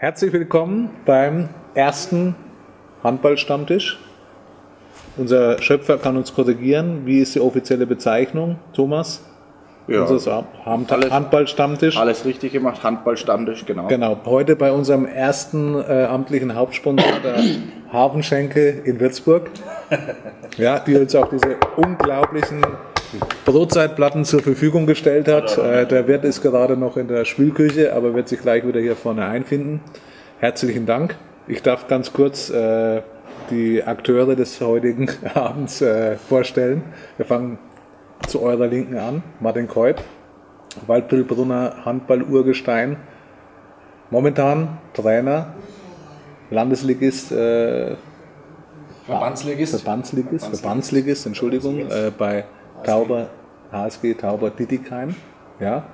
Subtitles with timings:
[0.00, 2.34] Herzlich willkommen beim ersten
[3.04, 3.98] Handballstammtisch.
[5.18, 7.02] Unser Schöpfer kann uns korrigieren.
[7.04, 9.22] Wie ist die offizielle Bezeichnung, Thomas?
[9.88, 10.00] Ja.
[10.00, 11.98] Unseres Hand Handballstammtisch.
[11.98, 13.88] Alles richtig gemacht, Handballstammtisch, genau.
[13.88, 17.42] Genau, heute bei unserem ersten äh, amtlichen Hauptsponsor, der
[17.92, 19.50] Hafenschenke in Würzburg.
[20.56, 22.62] Ja, die uns auch diese unglaublichen
[23.44, 25.58] Brotzeitplatten zur Verfügung gestellt hat.
[25.58, 28.96] Äh, der Wirt ist gerade noch in der Spülküche, aber wird sich gleich wieder hier
[28.96, 29.80] vorne einfinden.
[30.38, 31.16] Herzlichen Dank.
[31.48, 33.02] Ich darf ganz kurz äh,
[33.50, 36.82] die Akteure des heutigen Abends äh, vorstellen.
[37.16, 37.58] Wir fangen
[38.28, 39.22] zu eurer Linken an.
[39.40, 40.02] Martin Keut,
[40.86, 42.96] Waldbüllbrunner Handball-Urgestein.
[44.10, 45.54] Momentan Trainer,
[46.50, 47.96] Landesligist, äh,
[49.06, 49.80] Verbandsligist.
[49.80, 52.44] Verbandsligist, Verbandsligist, Entschuldigung, äh, bei
[52.84, 53.28] Tauber,
[53.72, 55.14] HSG Tauber Dietigheim.
[55.58, 55.84] Ja.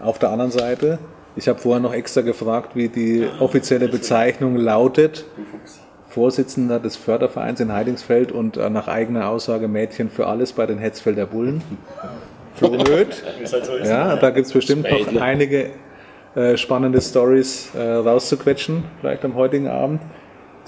[0.00, 0.98] Auf der anderen Seite,
[1.36, 5.24] ich habe vorher noch extra gefragt, wie die offizielle Bezeichnung lautet.
[6.08, 10.78] Vorsitzender des Fördervereins in Heidingsfeld und äh, nach eigener Aussage Mädchen für alles bei den
[10.78, 11.62] Hetzfelder Bullen.
[12.54, 13.22] Flo Röth.
[13.84, 15.70] Ja, da gibt es bestimmt noch einige
[16.34, 20.00] äh, spannende Stories äh, rauszuquetschen, vielleicht am heutigen Abend.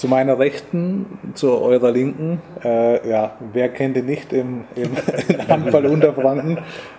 [0.00, 4.96] Zu meiner Rechten, zu eurer Linken, äh, ja, wer kennt ihn nicht im, im
[5.48, 6.56] Handball Unterfranken?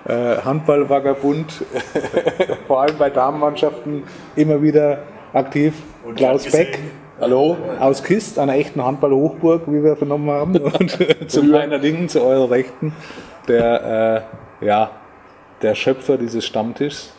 [0.07, 1.65] Äh, Handball-Vagabund,
[2.67, 4.03] vor allem bei Damenmannschaften
[4.35, 4.99] immer wieder
[5.33, 5.73] aktiv.
[6.15, 6.77] Klaus Beck.
[7.19, 7.57] Hallo?
[7.79, 10.57] Aus Kist, einer echten Handball-Hochburg, wie wir vernommen haben.
[10.57, 12.93] Und zu meiner Linken, zu eurer Rechten,
[13.47, 14.27] der,
[14.61, 14.91] äh, ja,
[15.63, 17.15] der Schöpfer dieses Stammtischs,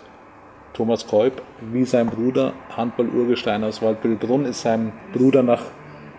[0.74, 1.42] Thomas Kreub,
[1.72, 5.62] wie sein Bruder, Handball-Urgestein aus Waldbüllbrunn, ist seinem Bruder nach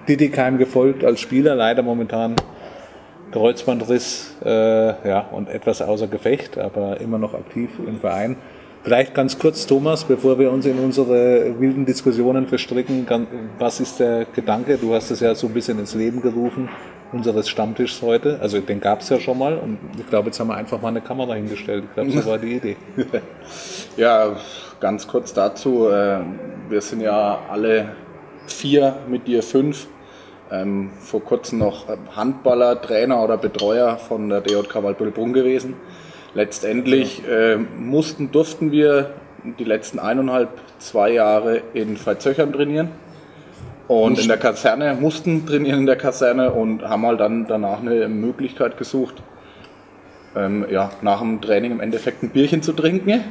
[0.08, 2.36] Dittigheim gefolgt als Spieler, leider momentan
[3.32, 4.50] Kreuzbandriss äh,
[5.08, 8.38] ja, und etwas außer Gefecht, aber immer noch aktiv im Verein.
[8.84, 13.08] Vielleicht ganz kurz, Thomas, bevor wir uns in unsere wilden Diskussionen verstricken,
[13.58, 14.78] was ist der Gedanke?
[14.78, 16.68] Du hast es ja so ein bisschen ins Leben gerufen,
[17.14, 18.40] unseres Stammtischs heute.
[18.42, 20.90] Also den gab es ja schon mal und ich glaube, jetzt haben wir einfach mal
[20.90, 21.86] eine Kamera hingestellt.
[21.88, 22.76] Ich glaube, so war die Idee.
[23.96, 24.38] Ja,
[24.80, 25.88] ganz kurz dazu.
[25.88, 26.18] äh,
[26.68, 27.96] Wir sind ja alle
[28.48, 29.88] vier, mit dir fünf.
[30.52, 35.76] Ähm, vor kurzem noch Handballer, Trainer oder Betreuer von der DJK Waldbüllbrunn gewesen.
[36.34, 39.12] Letztendlich äh, mussten, durften wir
[39.60, 40.50] die letzten eineinhalb,
[40.80, 42.90] zwei Jahre in Veitshöchern trainieren.
[43.88, 48.08] Und in der Kaserne, mussten trainieren in der Kaserne und haben halt dann danach eine
[48.08, 49.22] Möglichkeit gesucht,
[50.36, 53.24] ähm, ja, nach dem Training im Endeffekt ein Bierchen zu trinken.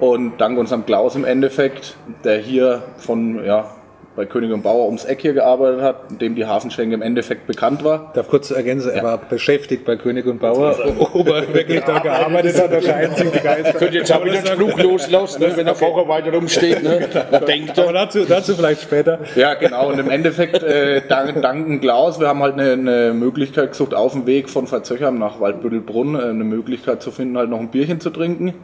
[0.00, 3.70] Und dank unserem Klaus im Endeffekt, der hier von, ja,
[4.18, 7.84] bei König und Bauer ums Eck hier gearbeitet hat, dem die Hafenschenke im Endeffekt bekannt
[7.84, 8.10] war.
[8.14, 10.76] darf kurz ergänzen, er war beschäftigt bei König und Bauer.
[11.12, 13.78] Ob er wirklich da gearbeitet hat, unterscheiden sich die Geister.
[13.78, 16.82] Könnt ihr jetzt auch wieder einen Spruch loslassen, ne, wenn der Fahrer weiter rumsteht.
[16.82, 17.08] Ne?
[17.30, 17.92] Da denkt Aber er.
[17.92, 19.20] dazu, dazu vielleicht später.
[19.36, 19.88] Ja, genau.
[19.88, 23.94] Und im Endeffekt, äh, dank, dank dem Klaus, wir haben halt eine, eine Möglichkeit gesucht,
[23.94, 27.68] auf dem Weg von Verzöchern nach Waldbüttelbrunn, äh, eine Möglichkeit zu finden, halt noch ein
[27.68, 28.54] Bierchen zu trinken,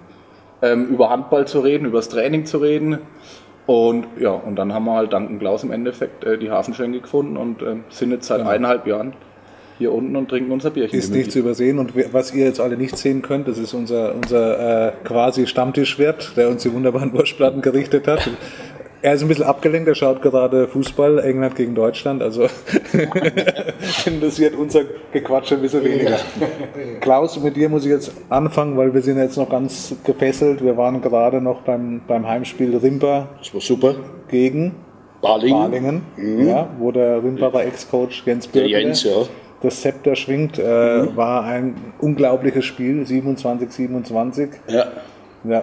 [0.64, 2.98] ähm, über Handball zu reden, über das Training zu reden.
[3.66, 7.36] Und ja, und dann haben wir halt dank Klaus im Endeffekt äh, die Hafenschenke gefunden
[7.36, 9.14] und äh, sind jetzt seit eineinhalb Jahren
[9.78, 10.98] hier unten und trinken unser Bierchen.
[10.98, 14.14] Ist nicht zu übersehen und was ihr jetzt alle nicht sehen könnt, das ist unser,
[14.14, 18.30] unser äh, quasi Stammtischwirt, der uns die wunderbaren Wurstplatten gerichtet hat.
[19.04, 22.46] Er ist ein bisschen abgelenkt, er schaut gerade Fußball, England gegen Deutschland, also
[24.06, 26.16] interessiert unser Gequatsch ein bisschen weniger.
[27.02, 30.64] Klaus, mit dir muss ich jetzt anfangen, weil wir sind jetzt noch ganz gefesselt.
[30.64, 33.94] Wir waren gerade noch beim, beim Heimspiel Rimper Das war super.
[34.30, 34.74] gegen
[35.20, 36.02] Balingen.
[36.16, 39.16] Balingen, ja, wo der Rimperer Ex-Coach Jens Der Birkle Jens, ja.
[39.60, 44.48] das Zepter schwingt, äh, war ein unglaubliches Spiel, 27, 27.
[44.68, 44.86] ja.
[45.46, 45.62] Ja.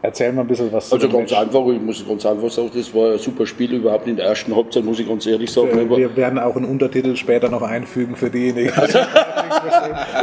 [0.00, 1.40] Erzähl mal ein bisschen was Also ganz Match.
[1.40, 4.54] einfach, ich muss ganz einfach sagen, das war ein super Spiel, überhaupt in der ersten
[4.54, 5.76] Halbzeit, muss ich ganz ehrlich sagen.
[5.76, 8.72] Äh, Wir werden auch einen Untertitel später noch einfügen für diejenigen.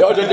[0.00, 0.28] Ja, also, ich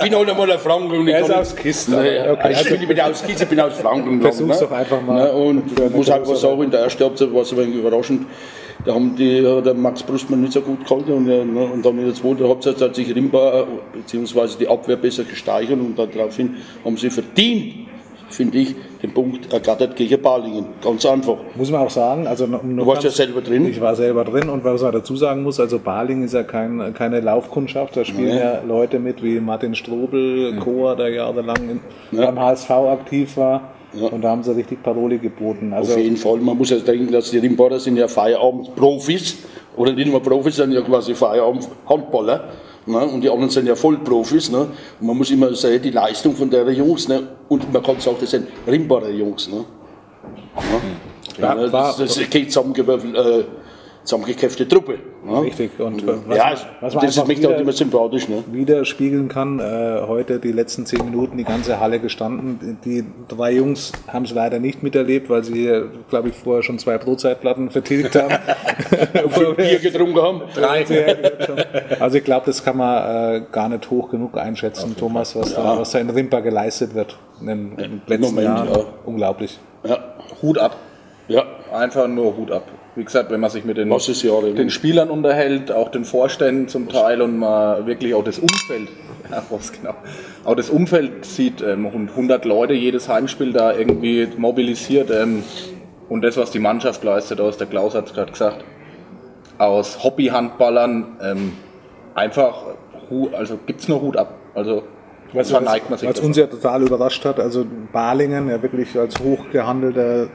[0.00, 1.06] bin halt einmal ein Franken.
[1.08, 3.74] Er ist aus Kisten, okay, ich, also- bin, ich bin aus Kisten, ich bin aus
[3.74, 4.20] Franken.
[4.20, 5.24] Versuch's doch einfach mal.
[5.24, 7.76] Ne, und ich muss einfach größere- sagen, in der ersten Halbzeit war es ein wenig
[7.76, 8.26] überraschend.
[8.84, 11.84] Da haben die, hat der Max Brustmann nicht so gut gehalten und, äh, ne, und
[11.86, 14.48] dann in der zweiten Halbzeit hat sich Rimba bzw.
[14.60, 17.85] die Abwehr besser gesteigert und daraufhin haben sie verdient,
[18.28, 20.66] finde ich, den Punkt ergattert gegen Balingen.
[20.82, 21.36] Ganz einfach.
[21.54, 23.66] Muss man auch sagen, also Du warst ja selber drin.
[23.68, 26.92] Ich war selber drin und was man dazu sagen muss, also Baling ist ja kein,
[26.94, 28.40] keine Laufkundschaft, da spielen Nee.
[28.40, 31.80] ja Leute mit wie Martin Strobel, Chor, der jahrelang
[32.12, 32.26] Ja.
[32.26, 34.08] beim HSV aktiv war Ja.
[34.08, 35.72] und da haben sie richtig Paroli geboten.
[35.72, 36.38] Auf Also jeden Fall.
[36.38, 39.38] Man muss ja denken, dass die Rimbader sind ja Feierabend-Profis.
[39.76, 42.44] Oder nicht nur Profis, sind ja quasi Feierabend-Handballer.
[42.86, 42.98] Ne?
[42.98, 44.50] Und die anderen sind ja Vollprofis.
[44.50, 44.68] Ne?
[45.00, 47.08] Und man muss immer sehen, die Leistung von der Jungs.
[47.08, 47.22] Ne?
[47.48, 49.48] Und man kann sagen, das sind Rimbader Jungs.
[49.48, 49.64] Ne?
[51.38, 51.70] Ja, ne?
[51.70, 53.44] das, das ist keine zusammengewürfelt, äh,
[54.06, 54.98] zusammengekämpfte Truppe.
[55.24, 55.42] Ne?
[55.42, 55.78] Richtig.
[55.78, 58.28] Und äh, was, ja, was man das ist mich auch wieder, immer sympathisch.
[58.28, 58.44] Ne?
[58.50, 62.78] widerspiegeln kann, äh, heute die letzten zehn Minuten die ganze Halle gestanden.
[62.84, 66.96] Die drei Jungs haben es leider nicht miterlebt, weil sie, glaube ich, vorher schon zwei
[66.98, 68.34] Brotzeitplatten vertilgt haben.
[69.30, 70.42] Fünf Bier getrunken haben.
[70.54, 70.86] Drei.
[71.98, 75.78] Also ich glaube, das kann man äh, gar nicht hoch genug einschätzen, Thomas, was, da,
[75.78, 78.68] was da in Rimpa geleistet wird in den, in den letzten Moment, Jahren.
[78.68, 78.84] ja.
[79.04, 79.58] Unglaublich.
[79.84, 79.98] Ja,
[80.42, 80.76] Hut ab.
[81.28, 81.44] ja.
[81.72, 82.62] Einfach nur Hut ab.
[82.96, 87.20] Wie gesagt, wenn man sich mit den, den Spielern unterhält, auch den Vorständen zum Teil
[87.20, 88.88] und mal wirklich auch das Umfeld,
[89.30, 89.94] ja, was genau,
[90.44, 95.44] auch das Umfeld sieht, ähm, 100 Leute jedes Heimspiel da irgendwie mobilisiert ähm,
[96.08, 98.64] und das, was die Mannschaft leistet, aus der Klaus hat es gerade gesagt,
[99.58, 101.52] aus Hobbyhandballern, ähm,
[102.14, 102.62] einfach,
[103.32, 104.34] also gibt's nur Hut ab.
[104.54, 104.84] Also
[105.34, 106.08] Was, verneigt man sich.
[106.08, 110.28] was uns ja total überrascht hat, also Balingen, ja wirklich als hochgehandelter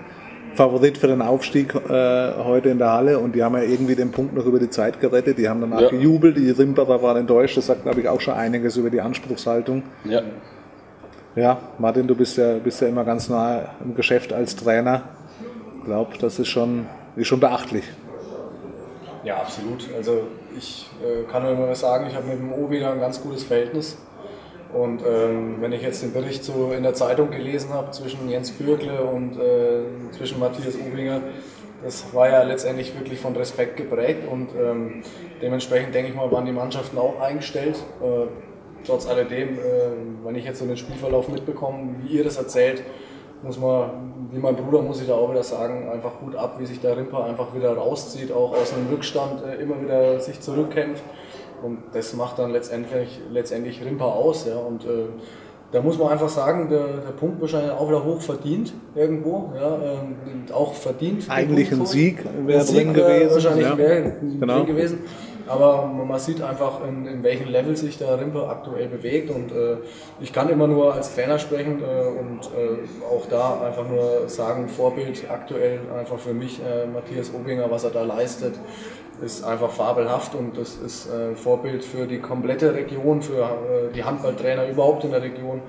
[0.56, 4.12] Favorit für den Aufstieg äh, heute in der Halle und die haben ja irgendwie den
[4.12, 5.38] Punkt noch über die Zeit gerettet.
[5.38, 5.90] Die haben danach Ja.
[5.90, 7.58] gejubelt, die Rimperer waren enttäuscht.
[7.58, 9.84] Das sagt, glaube ich, auch schon einiges über die Anspruchshaltung.
[10.06, 10.22] ja.
[11.34, 15.04] Ja, Martin, du bist ja, bist ja immer ganz nah im Geschäft als Trainer.
[15.80, 17.86] Ich glaube, das ist schon, ist schon beachtlich.
[19.24, 19.88] Ja, absolut.
[19.96, 20.24] Also
[20.58, 23.44] ich äh, kann nur immer sagen, ich habe mit dem Obi da ein ganz gutes
[23.46, 23.98] Verhältnis.
[24.74, 28.52] Und ähm, wenn ich jetzt den Bericht so in der Zeitung gelesen habe zwischen Jens
[28.52, 31.22] Bürgle und äh, zwischen Matthias Obinger,
[31.84, 35.02] das war ja letztendlich wirklich von Respekt geprägt und ähm,
[35.42, 37.76] dementsprechend denke ich mal, waren die Mannschaften auch eingestellt.
[38.02, 38.28] Äh,
[38.86, 39.62] trotz alledem, äh,
[40.24, 42.84] wenn ich jetzt so den Spielverlauf mitbekomme, wie ihr das erzählt,
[43.44, 46.66] muss man, wie mein Bruder muss ich da auch wieder sagen, einfach gut ab, wie
[46.66, 51.04] sich der Rimper einfach wieder rauszieht, auch aus einem Rückstand äh, immer wieder sich zurückkämpft.
[51.64, 54.46] Und das macht dann letztendlich, letztendlich Rimper aus.
[54.46, 54.58] Ja.
[54.58, 55.06] Und äh,
[55.72, 59.54] da muss man einfach sagen, der, der Punkt wahrscheinlich auch wieder hoch verdient irgendwo.
[59.56, 59.76] Ja.
[59.76, 61.26] Ähm, auch verdient.
[61.30, 61.86] Eigentlich ein.
[61.86, 63.34] Sieg wäre drin wäre gewesen.
[63.34, 63.78] Wahrscheinlich ja.
[63.78, 64.58] wäre Genau.
[64.58, 65.00] drin gewesen.
[65.48, 69.30] Aber man sieht einfach, in, in welchem Level sich der Rimper aktuell bewegt.
[69.30, 69.78] Und äh,
[70.22, 74.70] ich kann immer nur als Trainer sprechen äh, und äh, auch da einfach nur sagen,
[74.70, 78.54] Vorbild aktuell einfach für mich, äh, Matthias Obinger, was er da leistet,
[79.22, 84.04] ist einfach fabelhaft und das ist äh, Vorbild für die komplette Region, für äh, die
[84.04, 85.62] Handballtrainer überhaupt in der Region.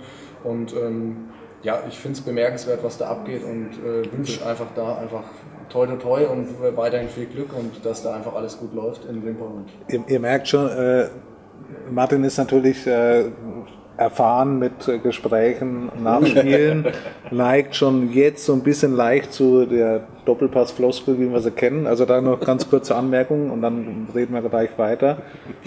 [0.43, 1.29] Und ähm,
[1.63, 5.25] ja, ich finde es bemerkenswert, was da abgeht und äh, wünsche einfach da einfach
[5.69, 9.25] toi toi toi und weiterhin viel Glück und dass da einfach alles gut läuft in
[9.25, 11.09] Wimper und Ihr, ihr merkt schon, äh,
[11.91, 12.87] Martin ist natürlich
[13.97, 16.87] erfahren mit äh, Gesprächen nach Spielen,
[17.31, 21.87] neigt schon jetzt so ein bisschen leicht zu der Doppelpass-Floskel, wie wir sie kennen.
[21.87, 25.19] Also da noch ganz kurze Anmerkungen und dann reden wir gleich weiter.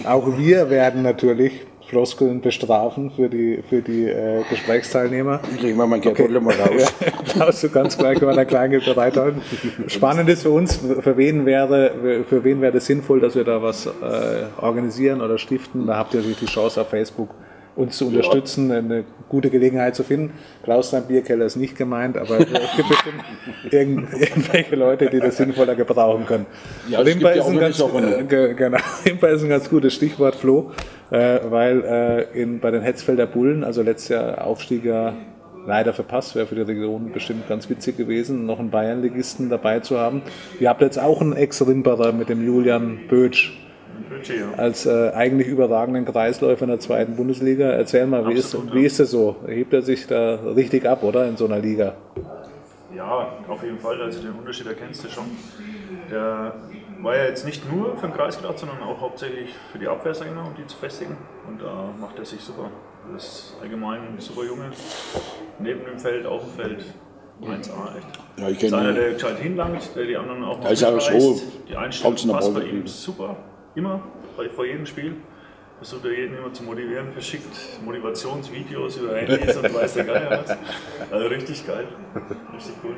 [0.04, 5.40] Auch wir werden natürlich Floskeln bestrafen für die, für die äh, Gesprächsteilnehmer.
[5.54, 6.92] Ich lege mal mein Geldbeutel mal raus.
[7.26, 9.40] Klaus, du kannst gleich mal der Kleingeld bereithalten.
[9.86, 13.62] Spannend ist für uns, für wen wäre, für wen wäre das sinnvoll, dass wir da
[13.62, 13.90] was äh,
[14.60, 15.86] organisieren oder stiften.
[15.86, 17.30] Da habt ihr natürlich die Chance auf Facebook
[17.76, 20.32] uns zu unterstützen, eine gute Gelegenheit zu finden.
[20.62, 23.22] Klaus, dein Bierkeller ist nicht gemeint, aber es gibt bestimmt
[23.70, 26.46] irgend, irgendwelche Leute, die das sinnvoller gebrauchen können.
[26.88, 30.72] Ja, ja ist, ein ganz, äh, ge- genau, ist ein ganz gutes Stichwort, Flo,
[31.10, 31.84] äh, weil
[32.32, 35.14] äh, in, bei den Hetzfelder Bullen, also letztes Jahr Aufstieger
[35.66, 39.98] leider verpasst, wäre für die Region bestimmt ganz witzig gewesen, noch einen Bayernligisten dabei zu
[39.98, 40.22] haben.
[40.60, 43.65] Ihr habt jetzt auch einen Ex-Rimperer mit dem Julian Bötsch ja.
[44.56, 47.70] Als äh, eigentlich überragenden Kreisläufer in der zweiten Bundesliga.
[47.70, 48.86] Erzähl mal, wie ist, wie ja.
[48.86, 49.36] ist es so?
[49.46, 51.94] Hebt er sich da richtig ab, oder, in so einer Liga?
[52.94, 54.00] Ja, auf jeden Fall.
[54.00, 55.24] Also den Unterschied erkennst du schon.
[56.10, 56.54] Der
[57.02, 60.14] war ja jetzt nicht nur für den Kreis gedacht, sondern auch hauptsächlich für die Abwehr,
[60.14, 61.16] sag ich mal, um die zu festigen.
[61.46, 62.70] Und da macht er sich super.
[63.12, 64.70] Das ist allgemein ein super Junge.
[65.58, 66.84] Neben dem Feld, auf dem Feld.
[67.42, 68.06] 1A, echt.
[68.38, 70.84] Ja, ich Das ist einer, kenne der gescheit hinlangt, der die anderen auch Ja, ist
[70.84, 71.40] auch so.
[71.68, 73.36] Die Einstellung passt bei ihm super.
[73.76, 74.00] Immer,
[74.36, 75.14] bei, vor jedem Spiel.
[75.78, 77.54] Versucht er jeden immer zu motivieren, verschickt
[77.84, 80.56] Motivationsvideos über Handys und weiß der Geier was.
[81.12, 81.84] Also richtig geil.
[82.54, 82.96] Richtig cool.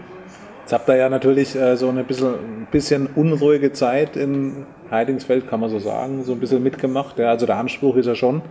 [0.61, 5.49] Jetzt habt ihr ja natürlich äh, so eine bisschen, ein bisschen unruhige Zeit in Heidingsfeld,
[5.49, 7.19] kann man so sagen, so ein bisschen mitgemacht.
[7.19, 8.43] Ja, also der Anspruch ist ja schon,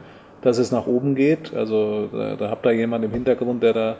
[0.41, 1.53] dass es nach oben geht.
[1.53, 3.97] Also da, da habt ihr jemanden im Hintergrund, der da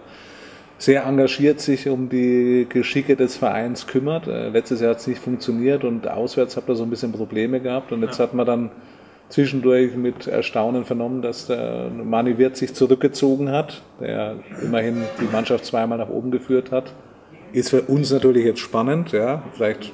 [0.77, 4.27] sehr engagiert sich um die Geschicke des Vereins kümmert.
[4.27, 7.59] Äh, letztes Jahr hat es nicht funktioniert und auswärts habt ihr so ein bisschen Probleme
[7.59, 8.71] gehabt und jetzt hat man dann
[9.29, 15.65] zwischendurch mit Erstaunen vernommen, dass der Mani Wirth sich zurückgezogen hat, der immerhin die Mannschaft
[15.65, 16.93] zweimal nach oben geführt hat.
[17.53, 19.43] Ist für uns natürlich jetzt spannend, ja.
[19.53, 19.91] Vielleicht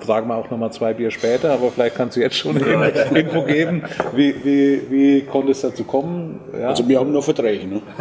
[0.00, 2.56] fragen wir auch nochmal zwei Bier später, aber vielleicht kannst du jetzt schon
[3.14, 3.82] Info geben.
[4.14, 6.40] Wie, wie, wie konnte es dazu kommen?
[6.58, 6.68] Ja.
[6.68, 7.66] Also wir haben noch Verträge.
[7.66, 7.82] Ne?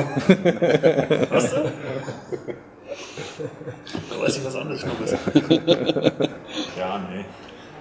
[4.26, 5.18] weiß ich was anderes noch besser.
[6.78, 7.26] ja, nee.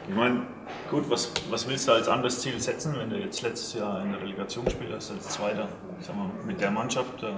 [0.07, 0.43] Ich meine,
[0.91, 4.13] gut, was, was willst du als anderes Ziel setzen, wenn du jetzt letztes Jahr in
[4.13, 5.69] der Relegation gespielt hast als Zweiter?
[6.01, 7.33] Sag mal, mit der Mannschaft, da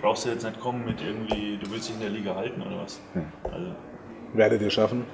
[0.00, 2.82] brauchst du jetzt nicht kommen mit irgendwie, du willst dich in der Liga halten oder
[2.82, 3.00] was?
[3.44, 3.66] Also,
[4.34, 5.04] Werdet ihr schaffen.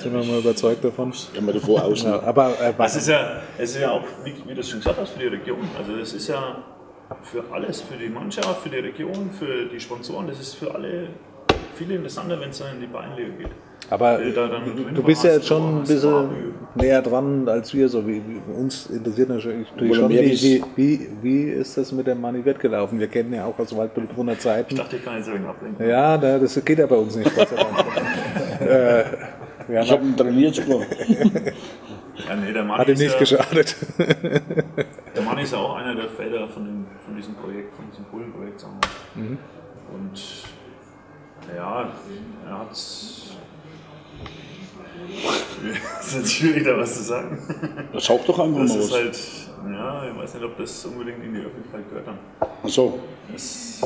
[0.00, 1.12] Sind wir mal überzeugt davon.
[1.34, 2.02] Kann man davor aus.
[2.02, 4.68] Ja, aber äh, Es was ist ja, es ist ja auch, wie, wie du es
[4.70, 5.60] schon gesagt hast, für die Region.
[5.78, 6.56] Also es ist ja
[7.22, 11.08] für alles, für die Mannschaft, für die Region, für die Sponsoren, das ist für alle
[11.74, 13.50] viel interessanter, wenn es dann in die Bayernliga geht.
[13.90, 14.48] Aber Äh, da
[14.94, 17.86] du bist ja jetzt schon ein bisschen näher dran als wir.
[17.90, 20.42] So wie, wie uns interessiert natürlich schon, wie, ist-
[20.74, 22.98] wie, wie, ist das mit der Manivet gelaufen?
[22.98, 24.74] Wir kennen ja auch aus Waldbrunner Ich Zeiten.
[24.76, 25.86] dachte, ich kann jetzt irgendwie ablenken.
[25.86, 27.30] Ja, da- das geht ja bei uns nicht.
[28.60, 29.04] Äh,
[29.68, 30.80] wir Ich haben, habe ihn trainiert sogar.
[32.28, 33.74] Ja, nee, der Mann, hat ihm ist nicht ja, geschadet.
[33.98, 38.04] der Mann ist ja auch einer der Felder von, dem, von diesem Projekt, von diesem
[38.04, 38.78] Bullenprojekt, sagen
[39.14, 39.22] wir.
[39.22, 39.38] Mhm.
[39.92, 40.22] Und
[41.56, 41.88] ja,
[42.46, 43.32] er hat Es
[46.14, 47.36] ist schwierig, da was zu sagen.
[47.92, 48.96] Das sag doch einfach Das mal ist was.
[48.96, 49.18] halt,
[49.74, 52.18] ja, ich weiß nicht, ob das unbedingt in die Öffentlichkeit gehört dann.
[52.40, 53.00] Ach so.
[53.34, 53.80] Es,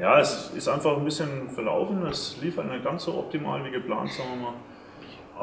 [0.00, 2.06] ja, es ist einfach ein bisschen verlaufen.
[2.06, 4.54] Es lief halt nicht ganz so optimal wie geplant, sagen wir mal.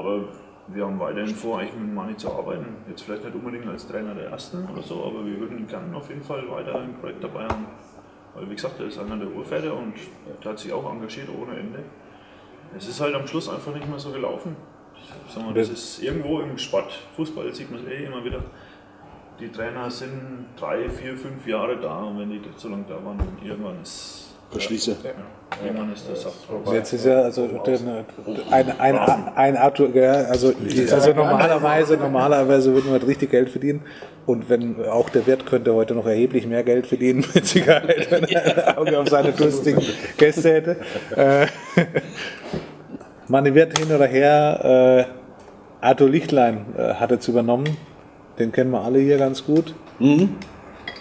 [0.01, 0.24] Aber
[0.67, 2.65] wir haben weiterhin vor, eigentlich mit Mani zu arbeiten.
[2.89, 5.96] Jetzt vielleicht nicht unbedingt als Trainer der Ersten oder so, aber wir würden ihn gerne
[5.96, 7.67] auf jeden Fall weiter im Projekt dabei haben.
[8.34, 9.93] Weil, wie gesagt, er ist einer der Urväter und
[10.43, 11.84] der hat sich auch engagiert ohne Ende.
[12.75, 14.55] Es ist halt am Schluss einfach nicht mehr so gelaufen.
[15.36, 18.41] Wir, das ist irgendwo im Sport, Fußball sieht man es eh immer wieder.
[19.39, 23.17] Die Trainer sind drei, vier, fünf Jahre da und wenn die so lange da waren,
[23.17, 24.30] dann irgendwann ist,
[26.08, 26.75] Der Saft vorbei.
[26.75, 27.79] Jetzt ist ja also der,
[28.51, 28.98] ein, ein,
[29.36, 30.53] ein Auto, ja, also,
[30.91, 33.81] also normalerweise, normalerweise würden wir halt richtig Geld verdienen.
[34.25, 38.24] Und wenn auch der Wirt könnte heute noch erheblich mehr Geld verdienen mit Sicherheit, wenn
[38.24, 39.81] er ein Auge auf seine durstigen
[40.17, 40.77] Gäste hätte.
[41.15, 41.48] Äh,
[43.27, 45.08] man wird hin oder her,
[45.81, 47.77] äh, Arthur Lichtlein äh, hat jetzt übernommen.
[48.39, 49.74] Den kennen wir alle hier ganz gut.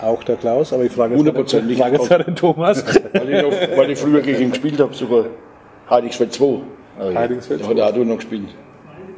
[0.02, 1.78] Auch der Klaus, aber ich frage jetzt, den- Hundertprozentig.
[1.78, 2.84] frage jetzt mal den Thomas.
[3.12, 5.26] Weil ich, noch, weil ich früher gegen ihn gespielt habe, sogar
[5.90, 6.60] Heidigsfeld 2.
[7.14, 8.48] Heidigsfeld Da hat der Arthur noch gespielt.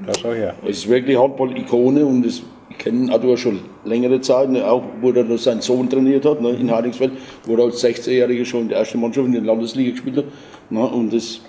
[0.06, 0.54] Da schau her.
[0.64, 5.10] Es ist wirklich Handball-Ikone und das, ich kenne Arthur schon längere Zeit, ne, auch wo
[5.10, 7.12] er noch seinen Sohn trainiert hat, ne, in Heidingsfeld,
[7.44, 10.24] wo er als 16-Jähriger schon in der ersten Mannschaft in der Landesliga gespielt hat.
[10.70, 11.40] Ne, und das,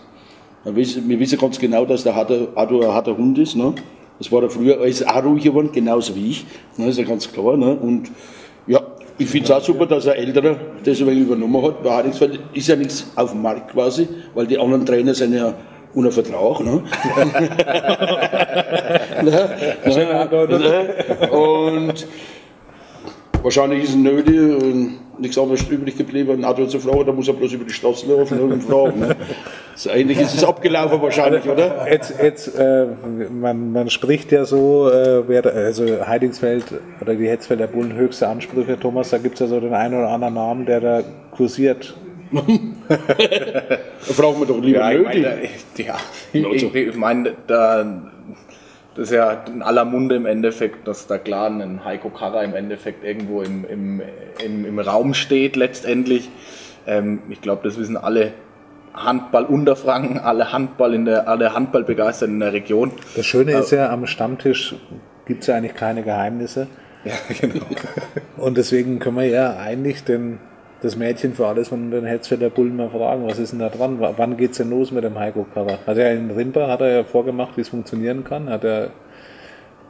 [0.64, 0.76] wir
[1.20, 3.56] wissen, ganz genau, dass der Arthur, Arthur ein harter Hund ist.
[3.56, 3.74] Ne.
[4.20, 6.46] Das war er früher, er ist auch ruhig geworden, genauso wie ich,
[6.78, 7.58] ne, ist ja ganz klar.
[7.58, 7.76] Ne.
[7.76, 8.12] Und
[8.68, 8.80] ja,
[9.18, 11.84] ich finde es auch super, dass ein Älterer das übernommen hat.
[11.84, 15.54] Bei Heidingsfeld ist ja nichts auf dem Markt quasi, weil die anderen Trainer sind ja
[15.94, 16.60] unter Vertrag.
[16.62, 16.84] Ne?
[19.24, 19.50] Ne?
[21.30, 22.08] Und
[23.44, 27.28] wahrscheinlich ist es nötig und nichts anderes übrig geblieben, ein Auto zu fragen, da muss
[27.28, 29.00] er bloß über die Straße laufen und fragen.
[29.00, 29.16] Ne?
[29.76, 31.86] So ähnlich ist es abgelaufen wahrscheinlich, oder?
[31.90, 32.86] Jetzt, jetzt äh,
[33.32, 36.66] man, man spricht ja so, äh, wer, also Heidingsfeld
[37.02, 40.10] oder die Hetzfelder Bullen höchste Ansprüche, Thomas, da gibt es ja so den einen oder
[40.10, 41.96] anderen Namen, der da kursiert.
[42.88, 45.96] Da fragen wir doch lieber Ja, ich- ja,
[46.34, 48.02] ich, ich meine, da,
[48.96, 52.54] das ist ja in aller Munde im Endeffekt, dass da klar ein Heiko Karrer im
[52.54, 54.02] Endeffekt irgendwo im, im,
[54.44, 56.30] im, im Raum steht letztendlich.
[56.86, 58.34] Ähm, ich glaube, das wissen alle
[58.94, 62.92] Handball Unterfranken, alle Handball in der, alle Handballbegeisterten in der Region.
[63.16, 64.76] Das Schöne ist ja, am Stammtisch
[65.26, 66.68] gibt es ja eigentlich keine Geheimnisse.
[67.04, 67.66] Ja, genau.
[68.38, 70.40] Und deswegen können wir ja eigentlich den,
[70.84, 74.00] das Mädchen für alles von den Hetzfelder Bullen mal fragen, was ist denn da dran?
[74.00, 75.80] W- Wann geht's denn los mit dem Heiko Karrer?
[75.88, 78.90] Hat er in Rimper, hat er ja vorgemacht, wie es funktionieren kann, hat er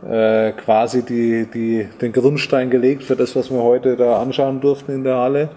[0.07, 4.91] äh, quasi die, die, den Grundstein gelegt für das, was wir heute da anschauen durften
[4.93, 5.49] in der Halle.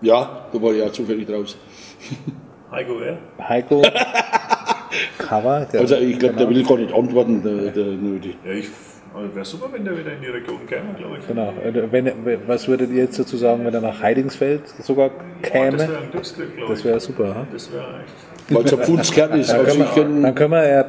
[0.00, 1.56] Ja, da war ich auch zufällig draus.
[2.70, 3.16] Heiko, wer?
[3.48, 3.82] Heiko
[5.72, 8.36] der, Also ich glaube, der genau, will gar nicht antworten, der, der nötig.
[8.44, 8.68] Ja, ich,
[9.34, 11.26] wäre super, wenn der wieder in die Region käme, glaube ich.
[11.26, 11.52] genau.
[11.64, 12.12] Äh, Wenn,
[12.46, 15.10] was würdet ihr jetzt dazu sagen, wenn er nach Heidingsfeld sogar
[15.42, 15.78] Das käme?
[15.78, 16.78] wäre ein Glücksgriff, glaube ich.
[16.78, 17.34] Das wäre super.
[17.34, 17.46] Ha?
[17.52, 18.54] Das wäre echt.
[18.54, 19.50] Weil es ein Pfundskern ist.
[19.50, 20.84] Dann Also können, wir, dann können wir ja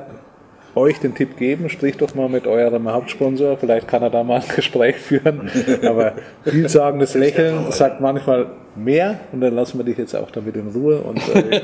[0.75, 4.39] euch den Tipp geben, sprich doch mal mit eurem Hauptsponsor, vielleicht kann er da mal
[4.41, 5.50] ein Gespräch führen.
[5.83, 6.13] Aber
[6.45, 11.00] vielsagendes Lächeln sagt manchmal mehr und dann lassen wir dich jetzt auch damit in Ruhe.
[11.01, 11.59] Und äh,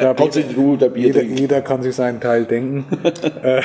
[0.94, 2.84] jeder, jeder kann sich seinen Teil denken.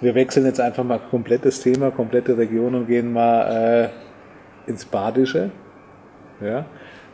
[0.00, 3.90] wir wechseln jetzt einfach mal komplettes Thema, komplette Region und gehen mal
[4.66, 5.50] äh, ins Badische.
[6.40, 6.64] Ja.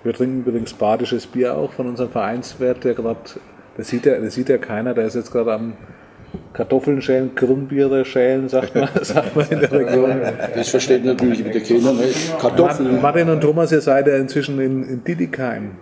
[0.05, 3.19] Wir trinken übrigens badisches Bier auch von unserem Vereinswert, der gerade,
[3.77, 5.73] das sieht ja, das sieht ja keiner, der ist jetzt gerade am
[6.53, 10.21] Kartoffeln schälen, Krummbiere schälen, sagt man, sagt man in der Region.
[10.55, 11.93] das versteht natürlich wieder keiner.
[11.93, 12.05] Ne?
[12.41, 13.01] Kartoffeln.
[13.01, 15.73] Martin und Thomas, ihr seid ja inzwischen in, in Didikheim.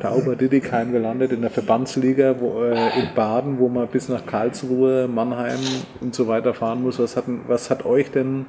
[0.00, 5.08] Tauber Didikheim gelandet in der Verbandsliga wo, äh, in Baden, wo man bis nach Karlsruhe,
[5.08, 5.60] Mannheim
[6.00, 6.98] und so weiter fahren muss.
[6.98, 8.46] Was hat, was hat euch denn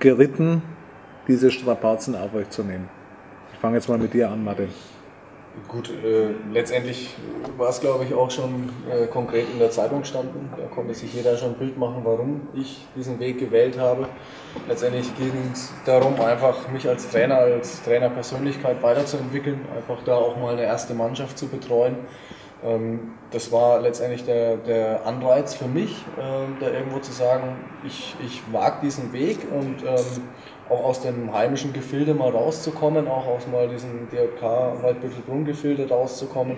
[0.00, 0.62] geritten,
[1.28, 2.88] diese Strapazen auf euch zu nehmen?
[3.52, 4.68] Ich fange jetzt mal mit dir an, Martin.
[5.68, 7.14] Gut, äh, letztendlich
[7.56, 10.50] war es, glaube ich, auch schon äh, konkret in der Zeitung standen.
[10.56, 14.08] Da konnte sich jeder schon ein Bild machen, warum ich diesen Weg gewählt habe.
[14.68, 20.54] Letztendlich ging es darum, einfach mich als Trainer, als Trainerpersönlichkeit weiterzuentwickeln, einfach da auch mal
[20.54, 21.98] eine erste Mannschaft zu betreuen.
[22.64, 28.16] Ähm, das war letztendlich der, der Anreiz für mich, äh, da irgendwo zu sagen, ich,
[28.24, 30.22] ich wage diesen Weg und ähm,
[30.68, 36.56] auch aus dem heimischen Gefilde mal rauszukommen, auch aus mal diesem DJK Waldbüttelbrunn-Gefilde rauszukommen,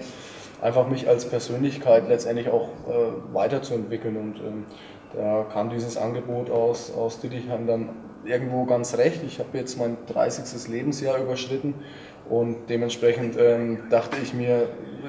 [0.61, 4.17] einfach mich als Persönlichkeit letztendlich auch äh, weiterzuentwickeln.
[4.17, 4.65] Und ähm,
[5.13, 7.89] da kam dieses Angebot aus, aus Dittichheim dann
[8.25, 9.23] irgendwo ganz recht.
[9.27, 10.69] Ich habe jetzt mein 30.
[10.69, 11.75] Lebensjahr überschritten
[12.29, 14.69] und dementsprechend ähm, dachte ich mir,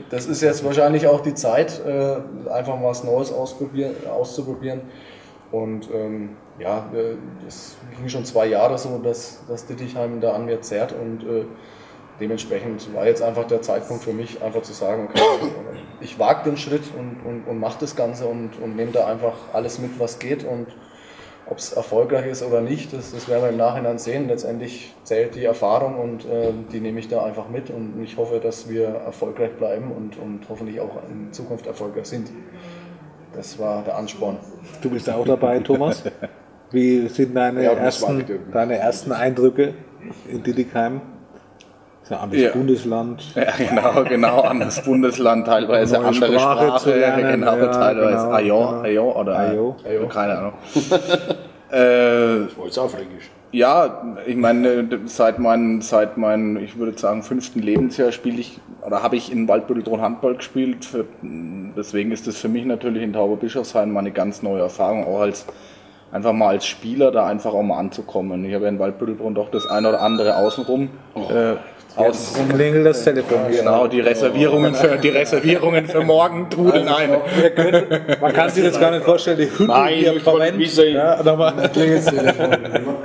[0.09, 2.17] das ist jetzt wahrscheinlich auch die Zeit, äh,
[2.49, 4.81] einfach mal was Neues auszuprobieren.
[5.51, 6.89] Und ähm, ja,
[7.47, 11.45] es ging schon zwei Jahre so, dass, dass Dittichheim da an mir zerrt und äh,
[12.19, 15.21] dementsprechend war jetzt einfach der Zeitpunkt für mich, einfach zu sagen, okay,
[16.01, 19.33] ich wage den Schritt und, und, und mache das Ganze und, und nehme da einfach
[19.53, 20.67] alles mit, was geht und
[21.49, 24.27] ob es erfolgreich ist oder nicht, das, das werden wir im Nachhinein sehen.
[24.27, 28.39] Letztendlich zählt die Erfahrung und äh, die nehme ich da einfach mit und ich hoffe,
[28.39, 32.29] dass wir erfolgreich bleiben und, und hoffentlich auch in Zukunft erfolgreich sind.
[33.33, 34.39] Das war der Ansporn.
[34.81, 36.03] Du bist auch dabei, Thomas.
[36.71, 39.74] Wie sind deine, ja, ersten, deine ersten Eindrücke
[40.29, 41.01] in Didikheim?
[42.09, 42.51] Ja, anderes ja.
[42.51, 43.36] Bundesland.
[43.36, 48.31] Ja, genau, genau, anderes Bundesland, teilweise Neue andere Sprache, Sprache lernen, genau, ja, teilweise genau,
[48.31, 48.81] Ayo, genau.
[48.81, 49.75] Ayo oder Ayo.
[49.86, 50.07] Ayo.
[50.07, 50.53] keine Ahnung.
[51.69, 53.29] äh, das war jetzt auch Fränkisch.
[53.51, 59.03] Ja, ich meine, seit meinem, seit meinem, ich würde sagen, fünften Lebensjahr spiele ich, oder
[59.03, 60.84] habe ich in Waldbütteltron Handball gespielt.
[60.84, 65.21] Für, deswegen ist das für mich natürlich in Tauberbischofsheim mal eine ganz neue Erfahrung, auch
[65.21, 65.45] als
[66.12, 68.46] einfach mal als Spieler da einfach auch mal anzukommen.
[68.46, 70.89] Ich habe ja in Waldbüttelbrunn doch das eine oder andere außenrum.
[71.15, 71.56] Äh,
[71.98, 73.39] aus klingelt das Telefon.
[73.50, 77.10] Genau, die Reservierungen für, die Reservierungen für morgen trudeln ein.
[78.22, 82.06] Man kann sich das gar nicht vorstellen, die Hütte Nein, hier ich ja, nochmal klingelt
[82.06, 82.52] das Telefon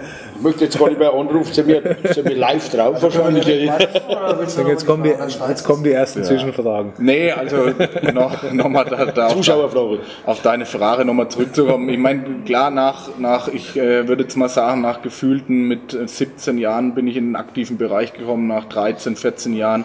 [0.43, 3.47] möchte jetzt gar nicht mehr anrufen, sind wir, sind wir live drauf wahrscheinlich.
[3.47, 6.25] jetzt, kommen die, jetzt kommen die ersten ja.
[6.25, 6.93] Zwischenfragen.
[6.99, 7.71] Nee, also
[8.13, 10.01] noch, noch mal da, da Zuschauerfrage.
[10.27, 11.89] Auf deine Frage nochmal zurückzukommen.
[11.89, 16.59] Ich meine, klar, nach, nach ich äh, würde jetzt mal sagen, nach gefühlten mit 17
[16.59, 19.85] Jahren bin ich in den aktiven Bereich gekommen, nach 13, 14 Jahren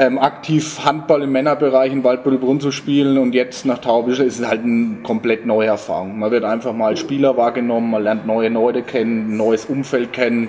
[0.00, 4.48] ähm, aktiv Handball im Männerbereich in Waldbüttelbrunn zu spielen und jetzt nach Taubischel ist es
[4.48, 6.18] halt eine komplett neue Erfahrung.
[6.18, 10.14] Man wird einfach mal als Spieler wahrgenommen, man lernt neue Leute kennen, ein neues Umfeld
[10.14, 10.48] kennen.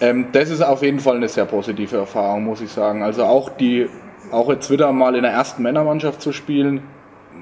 [0.00, 3.02] Ähm, das ist auf jeden Fall eine sehr positive Erfahrung, muss ich sagen.
[3.02, 3.88] Also auch die,
[4.30, 6.82] auch jetzt wieder mal in der ersten Männermannschaft zu spielen,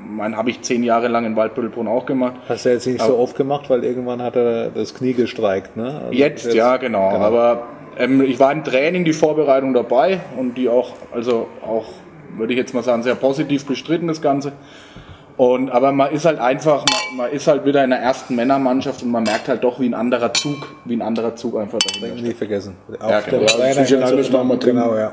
[0.09, 2.35] mein habe ich zehn Jahre lang in Waldbüttelbrunn auch gemacht.
[2.49, 5.77] Hast du jetzt nicht aber so oft gemacht, weil irgendwann hat er das Knie gestreikt,
[5.77, 6.01] ne?
[6.07, 7.11] Also jetzt, jetzt, ja, genau.
[7.11, 7.25] genau.
[7.25, 7.69] Aber
[8.01, 11.87] ähm, ich war im Training, die Vorbereitung dabei und die auch, also auch,
[12.37, 14.53] würde ich jetzt mal sagen, sehr positiv bestritten, das Ganze.
[15.37, 19.03] Und, aber man ist halt einfach, man, man, ist halt wieder in der ersten Männermannschaft
[19.03, 22.21] und man merkt halt doch, wie ein anderer Zug, wie ein anderer Zug einfach dahinter.
[22.21, 22.77] Nie vergessen.
[22.99, 23.43] Auch ja, genau.
[23.43, 23.85] Ja, ja,
[24.59, 25.13] genau, ja.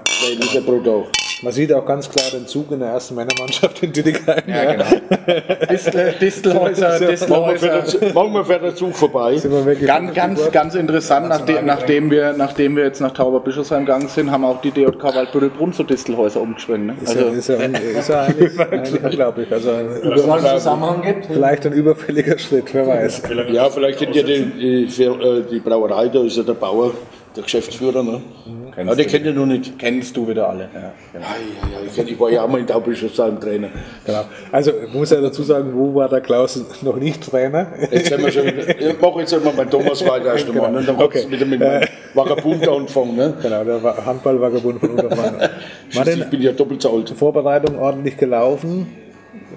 [1.44, 4.42] Man sieht auch ganz klar den Zug in der ersten Männermannschaft in Dittigheim.
[4.48, 4.72] Ja, ja.
[4.74, 5.68] genau.
[5.70, 7.84] Distel, Distelhäuser, Distelhäuser.
[8.14, 9.40] Morgen mal fährt der Zug vorbei.
[9.86, 14.46] Ganz, ganz, ganz interessant, nachdem, nachdem, wir, nachdem wir jetzt nach Tauberbischofsheim gegangen sind, haben
[14.46, 16.88] auch die DJK Waldbüttelbrunn zu Distelhäuser umgeschwenkt.
[16.88, 16.96] Ne?
[17.04, 19.52] Ist, also, ja, ist, ja, ist ja eigentlich, eigentlich unglaublich.
[19.52, 21.28] Also ein Zusammenhang gibt.
[21.28, 23.22] Vielleicht ein überfälliger Schritt, wer weiß.
[23.52, 26.94] Ja, vielleicht kennt ihr die, die, äh, die Brauerei, da ist ja der Bauer
[27.38, 28.04] der Geschäftsführer.
[28.04, 28.22] Ne?
[28.46, 28.88] Mhm.
[28.88, 29.80] Ja, den kennt ihr noch nicht.
[29.80, 30.70] Kennst du wieder alle.
[30.74, 31.26] Ja, genau.
[31.26, 32.04] ja, ja.
[32.04, 33.70] Ich, ich, war ja auch mal in Taubisch seinem Trainer.
[34.06, 34.26] Genau.
[34.52, 37.68] Also ich muss ja dazu sagen, wo war der Klaus noch nicht Trainer?
[37.92, 40.68] Jetzt sind wir schon, ich mache jetzt mal bei Thomas weiter erst einmal.
[40.68, 40.80] Genau.
[40.80, 40.86] Ne?
[40.86, 41.26] Dann okay.
[41.30, 43.16] wieder mit meinem Vagabund anfangen.
[43.16, 43.34] Ne?
[43.42, 45.50] Genau, der Handball-Vagabund von Untermann.
[45.96, 47.10] Martin, ich bin ja doppelt so alt.
[47.10, 48.88] Vorbereitung ordentlich gelaufen.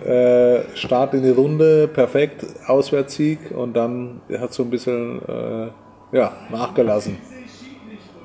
[0.04, 6.32] Äh, Start in die Runde, perfekt, Auswärtssieg und dann hat so ein bisschen äh, ja,
[6.50, 7.18] nachgelassen.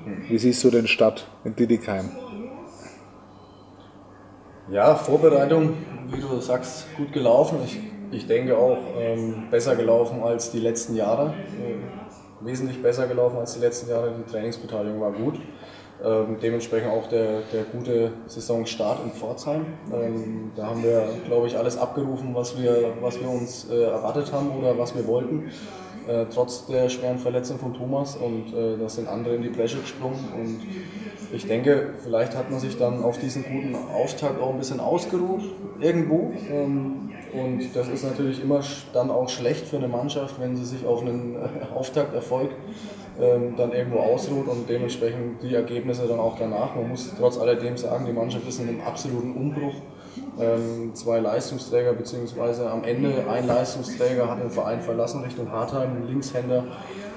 [0.05, 2.11] Wie siehst du denn Stadt in Didikheim?
[4.69, 5.73] Ja, Vorbereitung,
[6.11, 7.59] wie du sagst, gut gelaufen.
[7.65, 7.79] Ich,
[8.11, 11.33] ich denke auch ähm, besser gelaufen als die letzten Jahre.
[11.59, 14.13] Äh, wesentlich besser gelaufen als die letzten Jahre.
[14.15, 15.39] Die Trainingsbeteiligung war gut.
[16.03, 19.65] Ähm, dementsprechend auch der, der gute Saisonstart in Pforzheim.
[19.91, 24.31] Ähm, da haben wir, glaube ich, alles abgerufen, was wir, was wir uns äh, erwartet
[24.31, 25.49] haben oder was wir wollten
[26.07, 29.79] äh, trotz der schweren Verletzung von Thomas und äh, da sind andere in die Bresche
[29.79, 30.61] gesprungen und
[31.33, 35.41] ich denke, vielleicht hat man sich dann auf diesen guten Auftakt auch ein bisschen ausgeruht,
[35.79, 36.31] irgendwo.
[36.49, 38.61] Ähm, und das ist natürlich immer
[38.93, 41.35] dann auch schlecht für eine Mannschaft, wenn sie sich auf einen
[41.75, 42.51] Auftakterfolg
[43.19, 46.75] ähm, dann irgendwo ausruht und dementsprechend die Ergebnisse dann auch danach.
[46.75, 49.73] Man muss trotz alledem sagen, die Mannschaft ist in einem absoluten Umbruch.
[50.39, 56.07] Ähm, zwei Leistungsträger, beziehungsweise am Ende ein Leistungsträger hat den Verein verlassen Richtung Hartheim, ein
[56.07, 56.63] Linkshänder,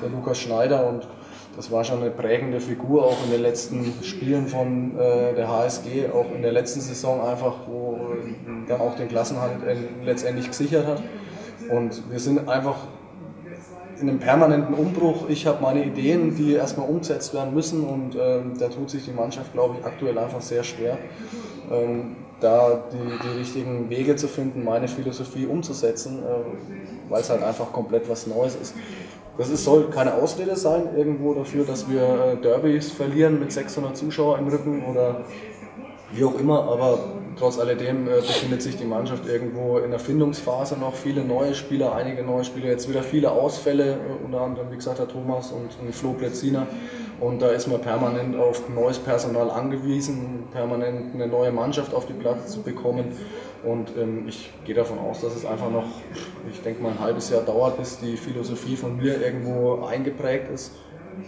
[0.03, 1.09] der Lukas Schneider und
[1.57, 6.09] das war schon eine prägende Figur auch in den letzten Spielen von äh, der HSG,
[6.15, 7.99] auch in der letzten Saison einfach, wo
[8.69, 9.57] dann auch den Klassenhalt
[10.05, 11.03] letztendlich gesichert hat.
[11.69, 12.77] Und wir sind einfach
[14.01, 15.29] in einem permanenten Umbruch.
[15.29, 19.11] Ich habe meine Ideen, die erstmal umgesetzt werden müssen und ähm, da tut sich die
[19.11, 20.99] Mannschaft, glaube ich, aktuell einfach sehr schwer,
[21.71, 27.43] ähm, da die, die richtigen Wege zu finden, meine Philosophie umzusetzen, äh, weil es halt
[27.43, 28.75] einfach komplett was Neues ist.
[29.37, 33.97] Das ist, soll keine Ausrede sein irgendwo dafür, dass wir äh, Derbys verlieren mit 600
[33.97, 35.25] Zuschauern im Rücken oder
[36.13, 36.99] wie auch immer, aber
[37.37, 40.95] trotz alledem äh, befindet sich die Mannschaft irgendwo in der Findungsphase noch.
[40.95, 44.99] Viele neue Spieler, einige neue Spieler, jetzt wieder viele Ausfälle, äh, unter anderem, wie gesagt,
[44.99, 46.67] der Thomas und, und Flo Pletziner.
[47.21, 52.13] Und da ist man permanent auf neues Personal angewiesen, permanent eine neue Mannschaft auf die
[52.13, 53.07] Platte zu bekommen.
[53.65, 55.87] Und ähm, ich gehe davon aus, dass es einfach noch,
[56.51, 60.73] ich denke mal, ein halbes Jahr dauert, bis die Philosophie von mir irgendwo eingeprägt ist.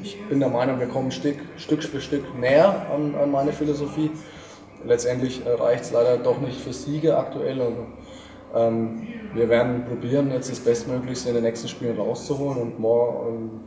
[0.01, 4.13] Ich bin der Meinung, wir kommen Stück, Stück für Stück näher an, an meine Philosophie.
[4.87, 7.61] Letztendlich reicht es leider doch nicht für Siege aktuell.
[7.61, 7.87] Also,
[8.55, 13.61] ähm, wir werden probieren, jetzt das Bestmöglichste in den nächsten Spielen rauszuholen und morgen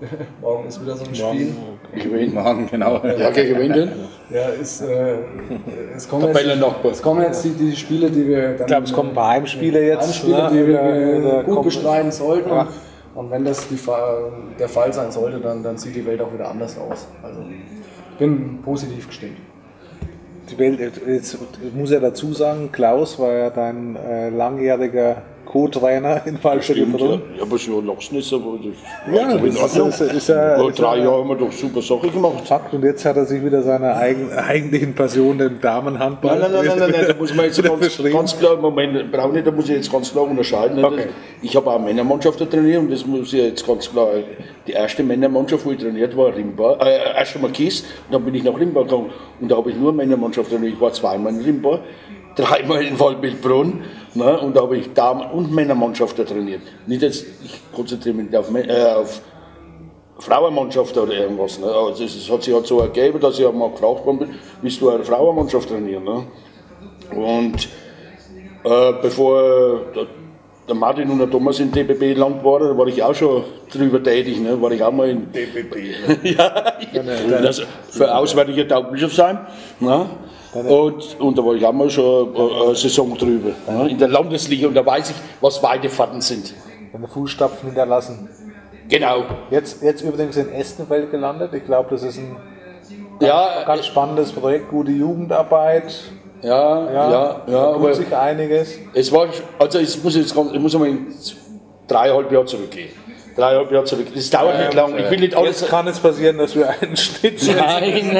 [0.40, 1.54] Morgen ist wieder so ein Spiel.
[1.94, 2.94] Gewinnt morgen, genau.
[3.04, 3.90] Ja, wer gewinnt denn?
[4.30, 5.18] Ja, ist, äh,
[5.94, 8.60] es kommen jetzt, es kommen jetzt die, die Spiele, die wir dann.
[8.60, 10.02] Ich glaube, es kommen ein paar Heimspiele jetzt.
[10.02, 10.50] Heimspiele, ne?
[10.50, 12.48] die wir gut bestreiten sollten.
[12.48, 12.68] Ja.
[13.14, 13.78] Und wenn das die,
[14.58, 17.08] der Fall sein sollte, dann, dann sieht die Welt auch wieder anders aus.
[17.22, 19.36] Also ich bin positiv gestimmt.
[20.58, 21.38] Welt, jetzt
[21.74, 27.22] muss ja dazu sagen, Klaus war ja dein äh, langjähriger Co-Trainer in Waldstedtbrunn.
[27.36, 30.98] Ja, aber schon lassen ist aber das ja, das ist, ist, ist, ja, Vor drei
[30.98, 32.46] Jahren haben wir doch super Sache gemacht.
[32.46, 36.38] Fakt, und jetzt hat er sich wieder seiner eigen, eigentlichen Passion, den Damenhandball.
[36.38, 39.44] Nein, nein, nein, nein, nein, da muss man jetzt ganz, ganz klar, Moment, brauche nicht,
[39.44, 40.84] da muss ich jetzt ganz klar unterscheiden.
[40.84, 41.08] Okay.
[41.42, 44.08] Ich habe auch Männermannschaften trainiert und das muss ich jetzt ganz klar,
[44.68, 48.36] die erste Männermannschaft, wo ich trainiert war, Rimba, äh, erst einmal Kies, und dann bin
[48.36, 49.10] ich nach Rimba gegangen
[49.40, 50.74] und da habe ich nur Männermannschaft trainiert.
[50.74, 51.80] Ich war zweimal in Rimba,
[52.36, 53.82] dreimal in Waldbildbrunn
[54.14, 54.38] Ne?
[54.40, 56.62] Und da habe ich Damen- und Männermannschaften trainiert.
[56.86, 59.20] Nicht jetzt, ich konzentriere mich nicht auf, äh, auf
[60.18, 61.58] Frauenmannschaften oder irgendwas.
[61.58, 61.66] Ne?
[61.66, 64.80] Also es hat sich halt so ergeben, dass ich auch mal gefragt worden bin, willst
[64.80, 66.04] du eine Frauenmannschaft trainieren?
[66.04, 66.24] Ne?
[67.14, 67.68] Und
[68.64, 70.06] äh, bevor der,
[70.68, 74.02] der Martin und der Thomas in DBB Land waren, da war ich auch schon drüber
[74.02, 74.40] tätig.
[74.40, 74.60] Ne?
[74.60, 76.24] War ich auch mal in DBB.
[76.36, 76.72] ja,
[77.42, 79.38] das, für auswärtige Taubbischofsheim.
[79.78, 80.06] Ne?
[80.52, 84.66] Und, und da war ich auch mal schon eine Saison drüber, ja, in der Landesliga.
[84.66, 86.54] Und da weiß ich, was Weidefahrten sind.
[86.92, 88.28] Deine Fußstapfen hinterlassen.
[88.88, 89.24] Genau.
[89.50, 91.54] Jetzt, jetzt übrigens in Estenfeld gelandet.
[91.54, 92.36] Ich glaube, das ist ein
[93.20, 95.94] ja, ganz spannendes Projekt, gute Jugendarbeit.
[96.42, 97.40] Ja, ja, ja.
[97.46, 98.78] ja tut sich einiges.
[98.94, 100.98] Es war, also ich muss jetzt ich muss mal
[101.86, 102.90] dreieinhalb Jahre zurückgehen
[103.36, 104.06] dreieinhalb Jahre zurück.
[104.14, 104.98] Das dauert ja, nicht lang.
[104.98, 105.60] Ich will nicht alles.
[105.60, 108.10] Jetzt kann es passieren, dass wir einen Schnitt Nein,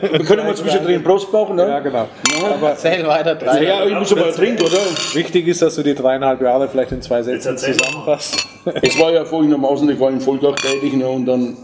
[0.00, 1.68] wir können mal zwischendrin Prost machen, ne?
[1.68, 2.08] Ja, genau.
[2.40, 3.34] Ja, aber zähl weiter.
[3.34, 4.78] Drei ja, ich muss mal trinken, oder?
[5.14, 8.46] Wichtig ist, dass du die dreieinhalb Jahre vielleicht in zwei Sätzen zusammenfasst.
[8.82, 11.56] Es war ja folgendermaßen, ich war in Volltag tätig ne, und dann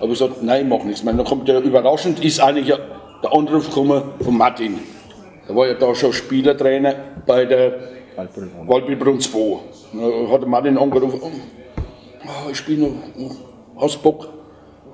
[0.00, 1.02] habe ich gesagt, nein, ich mache nichts.
[1.02, 2.66] Meine, dann kommt der überraschend, ist eigentlich
[3.22, 4.80] der Anruf gekommen von Martin.
[5.46, 6.94] Da war ja da schon Spielertrainer
[7.26, 7.74] bei der
[8.66, 9.58] Waldbildbrunn 2.
[9.92, 11.20] Da hat Martin angerufen,
[12.26, 13.34] oh, ich spiele noch,
[13.80, 14.28] hast Bock?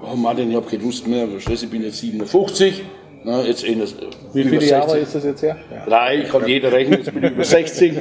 [0.03, 2.85] Oh Martin, ich habe keine Lust mehr, ich bin jetzt 57.
[3.25, 3.95] Na, jetzt eh das,
[4.33, 5.57] Wie viele Jahre ist das jetzt her?
[5.71, 5.85] Ja.
[5.87, 7.95] Drei, kann jeder rechnen, jetzt bin ich über 60.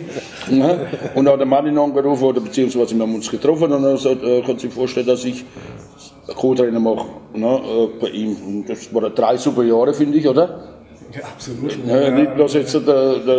[0.51, 0.77] Na,
[1.15, 4.23] und da hat der Martin angerufen, oder beziehungsweise wir haben uns getroffen und er gesagt,
[4.23, 5.43] er kann sich vorstellen, dass ich
[6.35, 8.35] Co-Trainer mache na, äh, bei ihm.
[8.45, 10.76] Und das waren drei super Jahre, finde ich, oder?
[11.13, 11.77] Ja, absolut.
[11.85, 13.37] Ja, ja, nicht bloß jetzt der, der,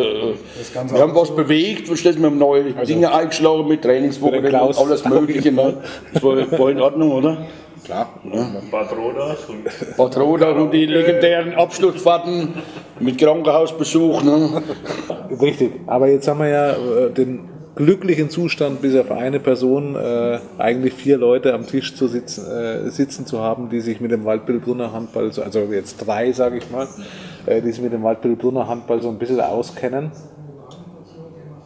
[0.90, 5.04] wir haben was bewegt, verstehst, wir haben neue also, Dinge eingeschlagen mit Trainingswochen und alles
[5.04, 5.52] Mögliche.
[5.52, 5.76] Ne?
[6.12, 7.46] Das war, war, in Ordnung, oder?
[7.84, 8.08] Klar.
[8.32, 8.46] Ja.
[8.70, 9.48] Bad Rodach.
[9.48, 12.54] Und Bad Rodach und die legendären Abschlussfahrten
[13.00, 14.22] mit Krankenhausbesuch.
[14.22, 14.62] Ne?
[15.40, 15.72] Richtig.
[15.86, 20.94] Aber jetzt haben wir ja äh, den glücklichen Zustand, bis auf eine Person äh, eigentlich
[20.94, 24.92] vier Leute am Tisch zu sitzen, äh, sitzen zu haben, die sich mit dem Waldbildbrunner
[24.92, 26.88] Handball, also jetzt drei, sage ich mal,
[27.48, 30.12] äh, die sich mit dem Waldbildbrunner Handball so ein bisschen auskennen.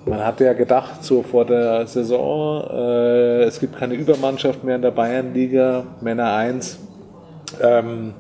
[0.06, 4.82] Man hatte ja gedacht, so vor der Saison, äh, es gibt keine Übermannschaft mehr in
[4.82, 6.78] der Bayernliga, Männer 1.
[7.60, 8.14] Ähm,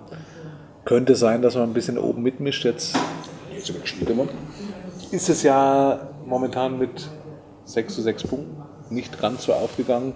[0.84, 2.64] könnte sein, dass man ein bisschen oben mitmischt.
[2.64, 2.96] Jetzt
[5.10, 7.08] ist es ja momentan mit
[7.64, 10.12] 6 zu 6 Punkten nicht ganz so aufgegangen.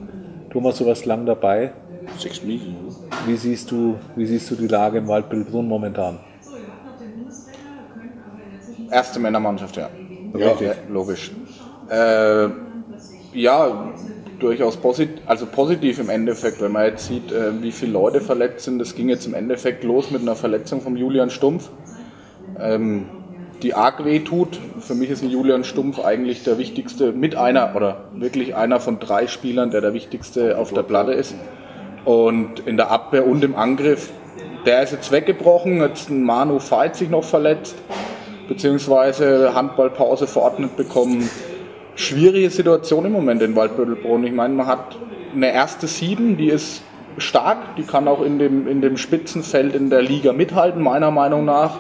[0.51, 1.73] Thomas, du warst lang dabei.
[2.19, 2.77] Sechs Minuten.
[3.27, 6.21] Wie siehst du, wie siehst du die Lage im Waldbildbrunn momentan?
[8.97, 9.91] Erste Männermannschaft, ja.
[10.39, 10.57] Ja.
[10.59, 11.31] ja logisch.
[11.91, 12.49] Äh,
[13.35, 13.93] ja,
[14.39, 18.65] durchaus posit also positiv im Endeffekt, wenn man jetzt sieht, äh, wie viele Leute verletzt
[18.65, 18.79] sind.
[18.79, 21.69] Das ging jetzt im Endeffekt los mit einer Verletzung vom Julian Stumpf,
[22.59, 23.05] ähm,
[23.63, 24.59] die arg weh tut.
[24.81, 28.99] Für mich ist ein Julian Stumpf eigentlich der wichtigste, mit einer oder wirklich einer von
[28.99, 31.35] drei Spielern, der der wichtigste auf der Platte ist.
[32.07, 34.11] Und in der Abwehr und im Angriff,
[34.65, 35.83] der ist jetzt weggebrochen.
[35.83, 37.77] Jetzt ein Manu Veit sich noch verletzt,
[38.49, 41.29] beziehungsweise Handballpause verordnet bekommen.
[41.95, 44.25] Schwierige Situation im Moment in Waldbödelbrunn.
[44.25, 44.97] Ich meine, man hat
[45.35, 46.83] eine erste Sieben, die ist
[47.19, 51.45] stark, die kann auch in dem, in dem Spitzenfeld in der Liga mithalten, meiner Meinung
[51.45, 51.79] nach.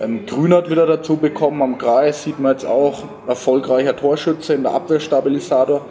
[0.00, 4.72] Ähm, Grünert wieder dazu bekommen am Kreis, sieht man jetzt auch, erfolgreicher Torschütze in der
[4.72, 5.86] Abwehrstabilisator.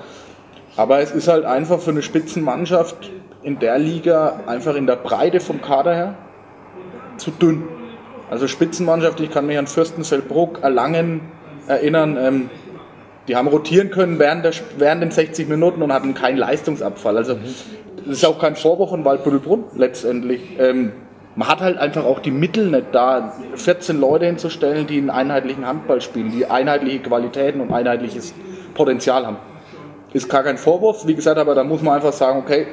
[0.78, 3.12] Aber es ist halt einfach für eine Spitzenmannschaft
[3.44, 6.16] in der Liga einfach in der Breite vom Kader her
[7.18, 7.64] zu dünn.
[8.30, 11.22] Also Spitzenmannschaft, ich kann mich an Fürstenfeldbruck, Erlangen
[11.68, 12.50] erinnern, ähm,
[13.28, 17.18] die haben rotieren können während, der, während den 60 Minuten und hatten keinen Leistungsabfall.
[17.18, 20.42] Also das ist auch kein Vorwurf von Waldbüttelbrunn letztendlich.
[20.60, 20.94] Ähm,
[21.36, 25.68] man hat halt einfach auch die Mittel nicht da, 14 Leute hinzustellen, die einen einheitlichen
[25.68, 28.34] Handball spielen, die einheitliche Qualitäten und einheitliches
[28.74, 29.38] Potenzial haben.
[30.14, 32.66] Ist gar kein Vorwurf, wie gesagt, aber da muss man einfach sagen, okay,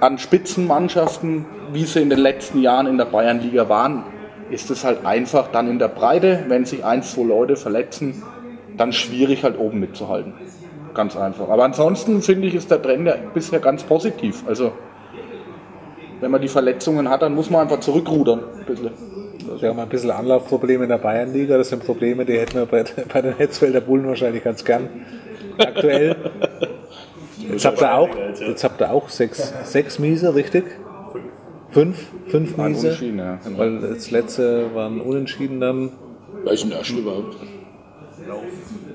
[0.00, 4.04] an Spitzenmannschaften, wie sie in den letzten Jahren in der Bayernliga waren,
[4.52, 8.22] ist es halt einfach dann in der Breite, wenn sich ein, zwei Leute verletzen,
[8.76, 10.34] dann schwierig halt oben mitzuhalten.
[10.94, 11.48] Ganz einfach.
[11.48, 14.44] Aber ansonsten finde ich, ist der Trend ja bisher ganz positiv.
[14.46, 14.72] Also
[16.20, 18.40] wenn man die Verletzungen hat, dann muss man einfach zurückrudern.
[18.58, 18.90] Ein bisschen.
[19.58, 21.56] Wir haben ein bisschen Anlaufprobleme in der Bayernliga.
[21.56, 24.88] Das sind Probleme, die hätten wir bei, bei den Hetzfelder Bullen wahrscheinlich ganz gern
[25.58, 26.16] aktuell.
[27.50, 28.08] Jetzt habt ihr auch,
[28.46, 30.64] jetzt habt ihr auch sechs, sechs Miese, richtig?
[31.72, 32.06] Fünf?
[32.26, 32.86] Fünf Ein Miese?
[32.88, 33.38] Unentschieden, ja.
[33.42, 33.58] genau.
[33.58, 35.90] Weil das letzte waren Unentschieden dann.
[36.44, 37.36] Wer ist denn der Erste überhaupt?
[38.28, 38.42] Lauf.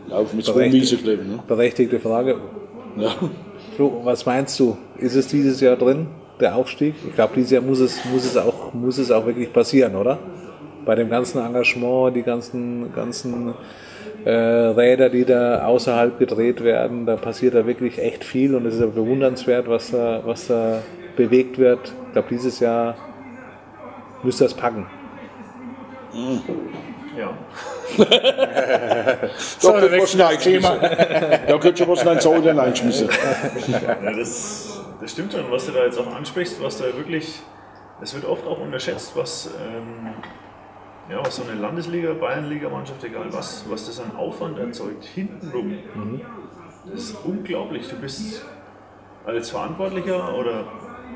[0.10, 0.70] Lauf mit zwei.
[0.70, 1.40] Miese kleben, ne?
[1.48, 2.38] Berechtigte Frage.
[2.98, 3.16] Ja.
[3.76, 4.78] Flo, was meinst du?
[4.98, 6.08] Ist es dieses Jahr drin,
[6.40, 6.96] der Aufstieg?
[7.08, 10.18] Ich glaube, dieses Jahr muss es, muss, es auch, muss es auch wirklich passieren, oder?
[10.86, 13.54] Bei dem ganzen Engagement, die ganzen, ganzen
[14.24, 18.76] äh, Räder, die da außerhalb gedreht werden, da passiert da wirklich echt viel und es
[18.76, 20.82] ist ja bewundernswert, was da, was da
[21.18, 21.92] bewegt wird.
[22.08, 22.96] Ich glaube, dieses Jahr
[24.24, 24.88] müsste das packen.
[27.18, 27.38] Ja.
[27.98, 30.62] Da könnte was reinschmissen.
[30.62, 33.10] Da könnte schon was rein Soda reinschmissen.
[33.68, 37.42] Ja, das, das stimmt schon, was du da jetzt auch ansprichst, was da wirklich,
[38.02, 40.14] es wird oft auch unterschätzt, was, ähm,
[41.10, 45.80] ja, was so eine Landesliga, Bayernliga-Mannschaft, egal was, was das an Aufwand erzeugt, hintenrum.
[46.86, 47.90] Das ist unglaublich.
[47.90, 48.46] Du bist
[49.26, 50.66] als Verantwortlicher oder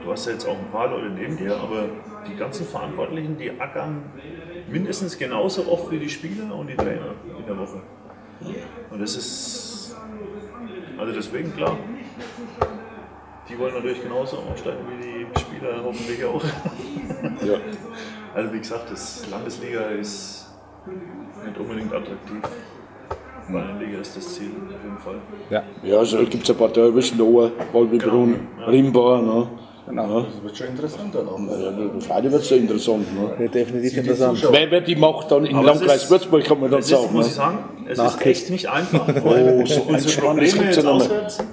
[0.03, 1.85] du hast ja jetzt auch ein paar Leute neben dir, aber
[2.27, 4.03] die ganzen Verantwortlichen, die ackern
[4.69, 7.81] mindestens genauso oft wie die Spieler und die Trainer in der Woche.
[8.89, 9.95] Und das ist,
[10.97, 11.77] also deswegen klar,
[13.49, 16.43] die wollen natürlich genauso aufsteigen wie die Spieler hoffentlich auch.
[17.45, 17.57] Ja.
[18.33, 20.49] Also wie gesagt, das Landesliga ist
[21.45, 22.41] nicht unbedingt attraktiv.
[23.51, 25.15] Bayernliga ist das Ziel auf jeden Fall.
[25.49, 29.21] Ja, Ja, also gibt es ein paar Derbys, Lohr, Waldbrunn, Rimba.
[29.21, 29.47] Ne?
[29.91, 30.21] Genau.
[30.21, 31.37] Das wird schon interessanter noch.
[31.39, 33.05] Ja, der Freude wird es ja interessant.
[33.13, 33.33] Ne?
[33.39, 34.47] wird definitiv interessant.
[34.51, 36.91] Wer, wer die macht dann im es Landkreis ist- Würzburg, kann man dann Es ist,
[37.01, 37.13] sagen.
[37.13, 37.29] muss Ne?
[37.29, 37.57] ich sagen,
[37.89, 39.07] es ist echt nicht einfach.
[39.23, 41.11] Oh, so ein das ja noch nicht.
[41.11, 41.43] auswärts.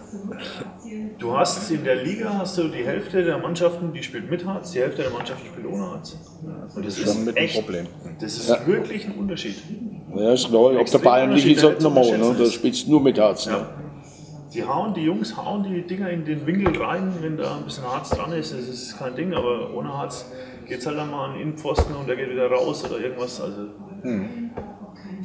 [1.19, 4.71] Du hast in der Liga hast du die Hälfte der Mannschaften, die spielt mit Harz,
[4.71, 6.17] die Hälfte der Mannschaften spielt ohne Harz.
[6.77, 7.87] Und das schon mit einem echt, Problem.
[8.21, 9.57] Das ist wirklich ein Unterschied.
[10.15, 10.79] Ja, ist klar.
[10.79, 12.05] Ob der Bayern nicht ist, halt normal.
[12.07, 12.35] der Ne?
[12.39, 12.53] Da ist.
[12.55, 13.47] spielst du nur mit Herz.
[13.47, 13.53] Ne?
[13.53, 13.69] Ja.
[14.53, 17.85] Die hauen, die Jungs hauen die Dinger in den Winkel rein, wenn da ein bisschen
[17.85, 20.25] Harz dran ist, das ist kein Ding, aber ohne Harz
[20.67, 23.41] geht es halt dann mal an den Innenpfosten und der geht wieder raus oder irgendwas.
[23.41, 23.67] Also,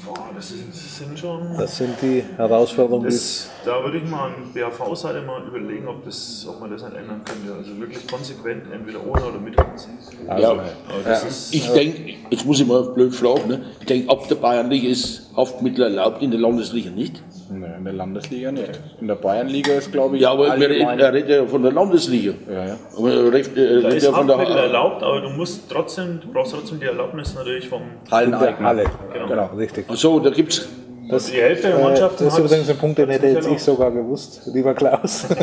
[0.06, 1.56] boah, das, ist, das sind schon.
[1.58, 6.46] Das sind die Herausforderungen, Das, da würde ich mal an BHV-Seite mal überlegen, ob, das,
[6.50, 7.54] ob man das nicht ändern könnte.
[7.58, 9.88] Also wirklich konsequent, entweder ohne oder mit Harz.
[10.28, 10.52] Ja.
[10.52, 10.64] Aber
[11.04, 13.66] das ist, Ich denke, jetzt muss ich mal blöd fragen, ne?
[13.80, 17.24] ich denke, ab der Bayernliga ist Haftmittel erlaubt, in der Landesliga nicht.
[17.52, 18.80] Nee, in der Landesliga nicht.
[19.02, 21.64] In der Bayernliga ist, glaube ich, Ja, aber wir reden, allgemein- er redet ja von
[21.64, 22.34] der Landesliga.
[22.52, 22.76] ja, ja.
[22.98, 25.70] Aber er redet, er da redet ist ja von der Haftmittel erlaubt, aber du musst
[25.72, 28.68] trotzdem, du brauchst trotzdem die Erlaubnis natürlich vom Halleneigner.
[28.68, 28.84] Halle.
[29.14, 29.28] Genau.
[29.28, 29.46] Genau.
[29.58, 29.90] Richtig.
[29.90, 30.70] Achso, da gibt es
[31.10, 33.62] Das, die Hälfte der äh, Mannschaften Das ist übrigens ein Punkt, den hätte jetzt ich
[33.62, 35.26] sogar gewusst, lieber Klaus.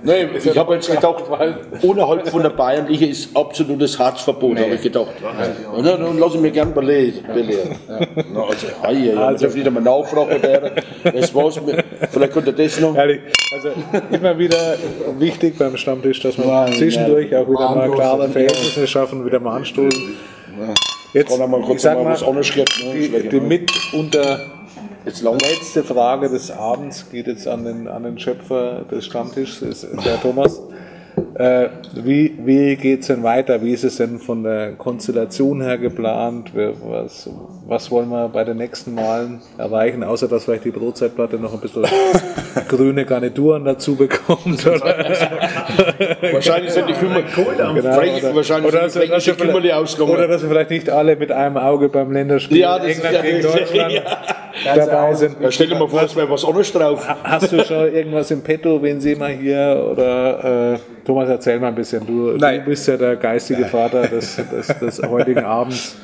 [0.00, 1.24] Nee, ich habe jetzt gedacht,
[1.82, 5.08] unterhalb von der Bayernliche ist absolutes Harzverbot, habe ich gedacht.
[5.74, 7.24] Und dann, dann lasse ich mir gern belehren.
[7.26, 8.00] Ja.
[8.32, 10.72] Na, also, hei, hei, man Also- darf nicht einmal nachfragen, der,
[11.12, 11.60] das war's.
[11.60, 12.96] mit- Vielleicht könnte er das noch.
[12.96, 13.20] Ehrlich,
[13.52, 13.70] also
[14.10, 14.76] immer wieder
[15.18, 18.28] wichtig beim Stammtisch, dass man Nein, zwischendurch auch wieder mal klare ja.
[18.30, 20.16] Verhältnisse schaffen, wieder mal anstoßen.
[21.12, 22.14] Jetzt, mal ich kurz sag mal mal.
[22.14, 22.52] Ne?
[22.94, 23.46] die, die ne?
[23.46, 24.57] mitunter
[25.08, 29.86] Jetzt letzte Frage des Abends geht jetzt an den, an den Schöpfer des Stammtischs, ist
[30.04, 30.60] der Thomas.
[31.34, 33.62] Äh, wie wie geht es denn weiter?
[33.62, 36.52] Wie ist es denn von der Konstellation her geplant?
[36.54, 37.28] Was,
[37.66, 41.60] was wollen wir bei den nächsten Malen erreichen, außer dass vielleicht die Brotzeitplatte noch ein
[41.60, 41.84] bisschen
[42.68, 44.64] grüne Garnituren dazu bekommt?
[46.32, 47.22] Wahrscheinlich sind die Kümmer.
[47.34, 50.12] Genau, oder- wahrscheinlich oder sind die dass fränkische wir vielleicht- Kümmerli ausgegangen.
[50.16, 53.14] Oder dass wir vielleicht nicht alle mit einem Auge beim Länderspiel Ja, das ist England
[53.16, 54.76] ja gegen Deutschland ja.
[54.76, 55.36] dabei sind.
[55.40, 57.06] Ja, stell dir mal vor, es wäre was anderes drauf.
[57.24, 59.88] Hast du schon irgendwas im Petto, wen sehen wir hier?
[59.92, 62.06] Oder äh, Thomas, erzähl mal ein bisschen.
[62.06, 62.60] Du, Nein.
[62.60, 65.96] du bist ja der geistige Vater des, des, des heutigen Abends.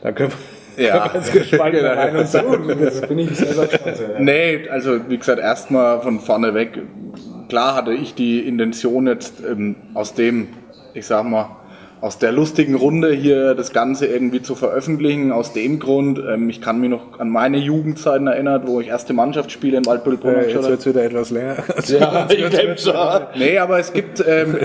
[0.00, 0.30] Da können
[0.76, 1.10] wir, Ja.
[1.14, 1.88] jetzt gespannt Genau.
[1.88, 2.78] rein und sagen.
[2.80, 4.20] Das bin ich selber ja.
[4.20, 6.80] Nee, also wie gesagt, erstmal von vorne weg.
[7.48, 10.46] Klar hatte ich die Intention jetzt ähm, aus dem,
[10.94, 11.56] ich sag mal,
[12.02, 15.30] aus der lustigen Runde hier das Ganze irgendwie zu veröffentlichen.
[15.30, 19.12] Aus dem Grund, ähm, ich kann mich noch an meine Jugendzeiten erinnern, wo ich erste
[19.12, 21.56] Mannschaftsspiele in Waldbüttelbrunn Äh, jetzt wird es wieder etwas länger.
[21.86, 22.92] Ja, ich glaube so.
[23.36, 24.56] Nee, aber es gibt, ähm,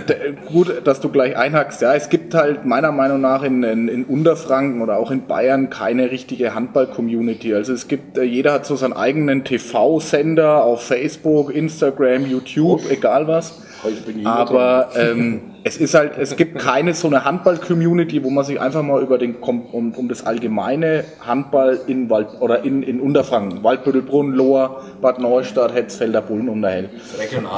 [0.48, 4.06] gut, dass du gleich einhackst, ja, es gibt halt meiner Meinung nach in, in, in
[4.06, 7.54] Unterfranken oder auch in Bayern keine richtige Handball-Community.
[7.54, 13.28] Also es gibt, äh, jeder hat so seinen eigenen TV-Sender auf Facebook, Instagram, YouTube, egal
[13.28, 13.62] was.
[13.88, 18.30] Ich bin hier Aber ähm, es ist halt, es gibt keine so eine Handball-Community, wo
[18.30, 22.84] man sich einfach mal über den um, um das allgemeine Handball in Wald oder in,
[22.84, 26.90] in Unterfranken, Waldbüttelbrunn, Lohr, Bad Neustadt, Hetzfelder Bullen unterhält.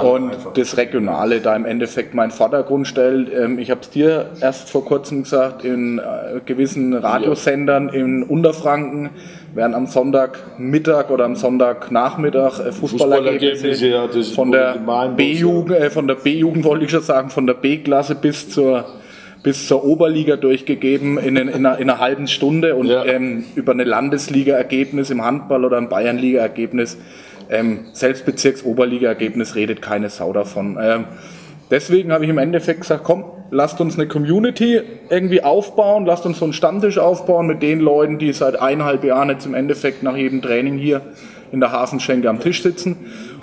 [0.04, 0.54] Und einfach.
[0.54, 3.32] das Regionale da im Endeffekt meinen Vordergrund stellt.
[3.32, 9.12] Ähm, ich habe es dir erst vor kurzem gesagt, in äh, gewissen Radiosendern in Unterfranken
[9.54, 14.76] werden am Sonntagmittag oder am Sonntagnachmittag äh, Fußballergebnisse, ja, von der
[15.16, 18.86] B-Jugend, äh, von der B-Jugend wollte ich schon sagen, von der B-Klasse bis zur
[19.42, 23.06] bis zur Oberliga durchgegeben in, in, in, einer, in einer halben Stunde und Ja.
[23.06, 26.98] ähm, über eine Landesliga-Ergebnis im Handball oder ein Bayernliga-Ergebnis,
[27.50, 30.78] ähm, Selbstbezirks-Oberliga-Ergebnis redet keine Sau davon.
[30.82, 31.06] Ähm,
[31.72, 36.40] deswegen habe ich im Endeffekt gesagt, komm, lasst uns eine Community irgendwie aufbauen, lasst uns
[36.40, 40.16] so einen Stammtisch aufbauen mit den Leuten, die seit eineinhalb Jahren jetzt im Endeffekt nach
[40.16, 41.02] jedem Training hier
[41.52, 42.96] in der Hafenschenke am Tisch sitzen.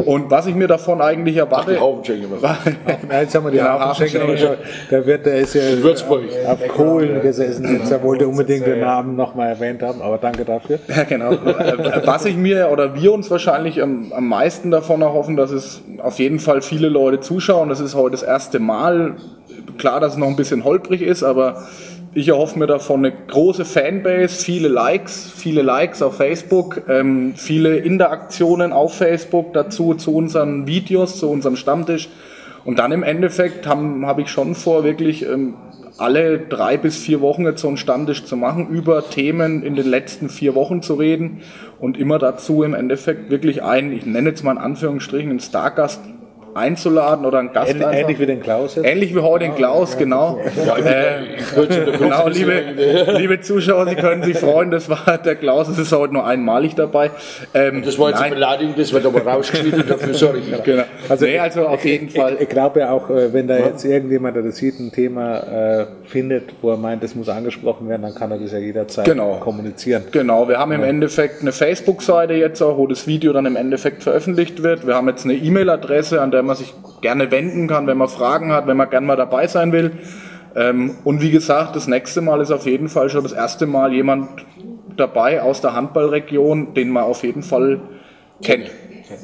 [0.04, 2.28] Und was ich mir davon eigentlich erwarte, Die Haufenschenke.
[2.40, 4.58] Ja, jetzt haben wir die Ja, Hafenschenke Hafenschenke.
[4.92, 6.22] Der wird, der ist ja In Würzburg.
[6.46, 7.78] auf Kohlen gesessen.
[7.78, 10.78] Jetzt er wollte unbedingt den Namen nochmal erwähnt haben, aber danke dafür.
[10.86, 11.32] Ja, genau.
[11.32, 15.82] Äh, Was ich mir oder wir uns wahrscheinlich am, am meisten davon erhoffen, dass es
[15.98, 17.68] auf jeden Fall viele Leute zuschauen.
[17.68, 19.16] Das ist heute das erste Mal.
[19.78, 21.66] Klar, dass es noch ein bisschen holprig ist, aber
[22.16, 27.76] ich erhoffe mir davon eine große Fanbase, viele Likes, viele Likes auf Facebook, ähm, viele
[27.76, 32.08] Interaktionen auf Facebook dazu zu unseren Videos, zu unserem Stammtisch.
[32.64, 35.56] Und dann im Endeffekt habe hab ich schon vor, wirklich ähm,
[35.98, 39.86] alle drei bis vier Wochen jetzt so einen Stammtisch zu machen, über Themen in den
[39.86, 41.42] letzten vier Wochen zu reden
[41.80, 46.00] und immer dazu im Endeffekt wirklich einen, ich nenne jetzt mal in Anführungsstrichen, einen Stargast
[46.56, 48.00] einzuladen oder einen Gast Ähnlich, einfach.
[48.00, 48.86] ähnlich wie den Klaus jetzt.
[48.86, 50.38] Ähnlich wie heute den Klaus, genau.
[50.84, 52.62] äh, genau, liebe,
[53.18, 56.74] liebe Zuschauer, Sie können sich freuen, das war der Klaus, das ist heute nur einmalig
[56.74, 57.10] dabei.
[57.54, 60.40] Ähm, Das war jetzt eine nein, Beleidigung, das wird aber rausgeschnitten, dafür sorry.
[60.64, 60.84] genau.
[61.08, 62.34] also, nee, also auf jeden Fall.
[62.34, 65.38] Ich, ich glaube ja auch, äh, wenn da jetzt irgendjemand, der das sieht, ein Thema
[65.80, 69.04] äh, findet, wo er meint, das muss angesprochen werden, dann kann er das ja jederzeit
[69.04, 69.36] Genau.
[69.40, 70.04] kommunizieren.
[70.10, 74.02] Genau, wir haben im Endeffekt eine Facebook-Seite jetzt auch, wo das Video dann im Endeffekt
[74.02, 74.86] veröffentlicht wird.
[74.86, 78.52] Wir haben jetzt eine E-Mail-Adresse, an der man sich gerne wenden kann, wenn man Fragen
[78.52, 79.92] hat, wenn man gerne mal dabei sein will.
[80.54, 83.92] Ähm, und wie gesagt, das nächste Mal ist auf jeden Fall schon das erste Mal
[83.92, 84.28] jemand
[84.96, 87.80] dabei aus der Handballregion, den man auf jeden Fall
[88.42, 88.70] kennt.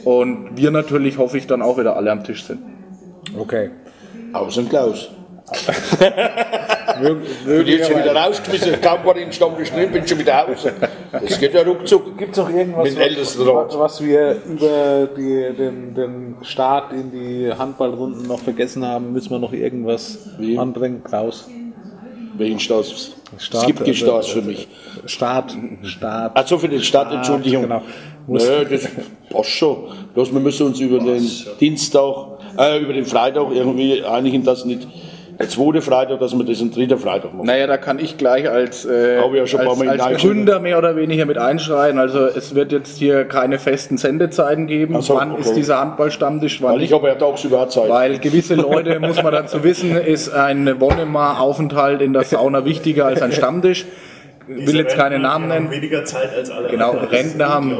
[0.05, 2.61] Und wir natürlich, hoffe ich, dann auch wieder alle am Tisch sind.
[3.37, 3.71] Okay.
[4.33, 5.11] Außen Klaus.
[7.45, 10.67] Bin jetzt schon wieder rausgeschmissen, kaum war ich in Stammtisch drin, bin schon wieder raus.
[11.13, 12.17] Das geht ja ruckzuck.
[12.17, 18.27] Gibt es noch irgendwas, was, was wir über die, den, den Start in die Handballrunden
[18.27, 19.13] noch vergessen haben?
[19.13, 20.59] Müssen wir noch irgendwas Wie?
[20.59, 21.49] anbringen, Klaus?
[22.37, 22.87] Welchen Start?
[23.37, 24.69] Es gibt keinen also- Start für mich.
[25.07, 26.33] Start, Start.
[26.35, 27.63] Ach so, für den Start, Entschuldigung.
[27.63, 27.83] genau.
[28.27, 28.89] Nö, das
[29.31, 29.89] passt schon.
[30.15, 31.29] Bloß wir müssen uns über den
[31.61, 34.87] Dienstag, äh, über den Freitag irgendwie einigen, dass nicht
[35.43, 37.47] der zweite Freitag, dass wir das am dritten Freitag machen.
[37.47, 40.23] Naja, da kann ich gleich als, äh, ich ja als, als.
[40.23, 41.99] Gründer mehr oder weniger mit einschreien.
[41.99, 45.01] Also es wird jetzt hier keine festen Sendezeiten geben.
[45.03, 45.41] So, wann okay.
[45.41, 47.89] ist dieser Handballstammtisch, wann Weil ich habe ja tagsüber Zeit.
[47.89, 53.21] Weil gewisse Leute, muss man dazu wissen, ist ein Wonnemar-Aufenthalt in der Sauna wichtiger als
[53.21, 53.85] ein Stammtisch.
[54.49, 55.71] Ich will jetzt keine Namen nennen.
[55.71, 56.69] Weniger Zeit als alle.
[56.69, 57.09] Genau, anderen.
[57.09, 57.77] Rentner haben.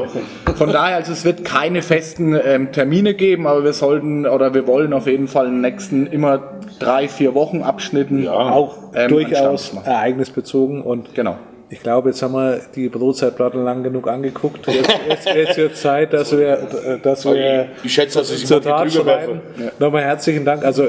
[0.55, 4.67] Von daher, also es wird keine festen ähm, Termine geben, aber wir sollten oder wir
[4.67, 9.73] wollen auf jeden Fall in den nächsten immer drei, vier Wochen Abschnitten Auch ähm, durchaus
[9.83, 11.37] ereignisbezogen und Genau.
[11.73, 14.67] Ich glaube, jetzt haben wir die Brotzeitplatte lang genug angeguckt.
[14.67, 18.93] Jetzt, jetzt, jetzt wird Zeit, dass wir, dass wir ich schätze, dass ich zur Tat
[18.93, 19.01] werfe.
[19.01, 19.41] schreiten.
[19.79, 20.63] Nochmal herzlichen Dank.
[20.63, 20.85] Also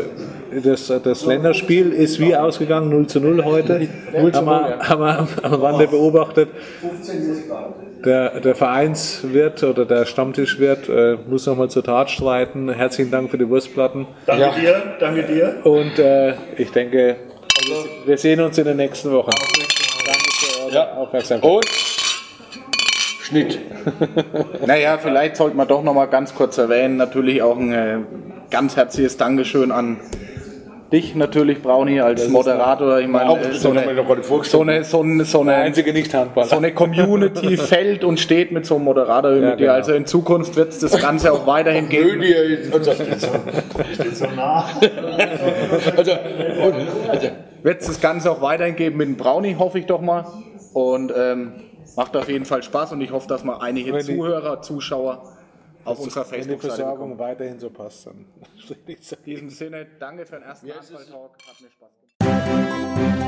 [0.63, 3.89] das, das Länderspiel ist wie ausgegangen, 0 zu 0 heute.
[4.13, 6.51] 0 zu 0, haben, wir, haben wir am Rande beobachtet.
[8.05, 12.69] Der, der Vereinswirt oder der Stammtischwirt äh, muss nochmal zur Tat streiten.
[12.69, 14.07] Herzlichen Dank für die Wurstplatten.
[14.27, 15.57] Danke dir, danke dir.
[15.65, 17.17] Und äh, ich denke,
[18.05, 19.31] wir sehen uns in den nächsten Wochen.
[20.75, 20.93] Ja.
[20.97, 21.51] Aufmerksamkeit.
[21.51, 21.67] Und
[23.25, 23.59] Schnitt.
[24.67, 27.99] Naja, vielleicht sollte man doch noch mal ganz kurz erwähnen, natürlich auch ein äh,
[28.51, 29.99] ganz herzliches Dankeschön an
[30.93, 33.01] dich natürlich, Brownie, als Moderator.
[33.01, 36.47] Ich meine, Auch, äh, so eine, nicht so eine, so eine, so eine, Einzige Nicht-Handballer.
[36.47, 39.57] so eine Community fällt und steht mit so einem Moderator wie mit dir.
[39.57, 39.73] genau.
[39.73, 42.23] Also in Zukunft wird es das Ganze auch weiterhin geben.
[42.73, 42.93] Also,
[44.13, 44.67] so nah.
[45.97, 46.13] also,
[47.11, 47.29] also,
[47.63, 50.27] Wird es das Ganze auch weiterhin geben mit dem Brownie, hoffe ich doch mal.
[50.75, 51.53] Und ähm,
[51.97, 55.37] macht auf jeden Fall Spaß und ich hoffe, dass wir einige Wenn die- Zuhörer, Zuschauer
[55.85, 57.17] auf unserer Wenn die Facebook-Seite bekommen.
[57.17, 58.27] Versorgung weiterhin so passt, dann
[58.89, 61.37] In diesem Sinne, danke für den ersten Handball-Talk.
[61.47, 63.21] Hat mir Spaß gemacht.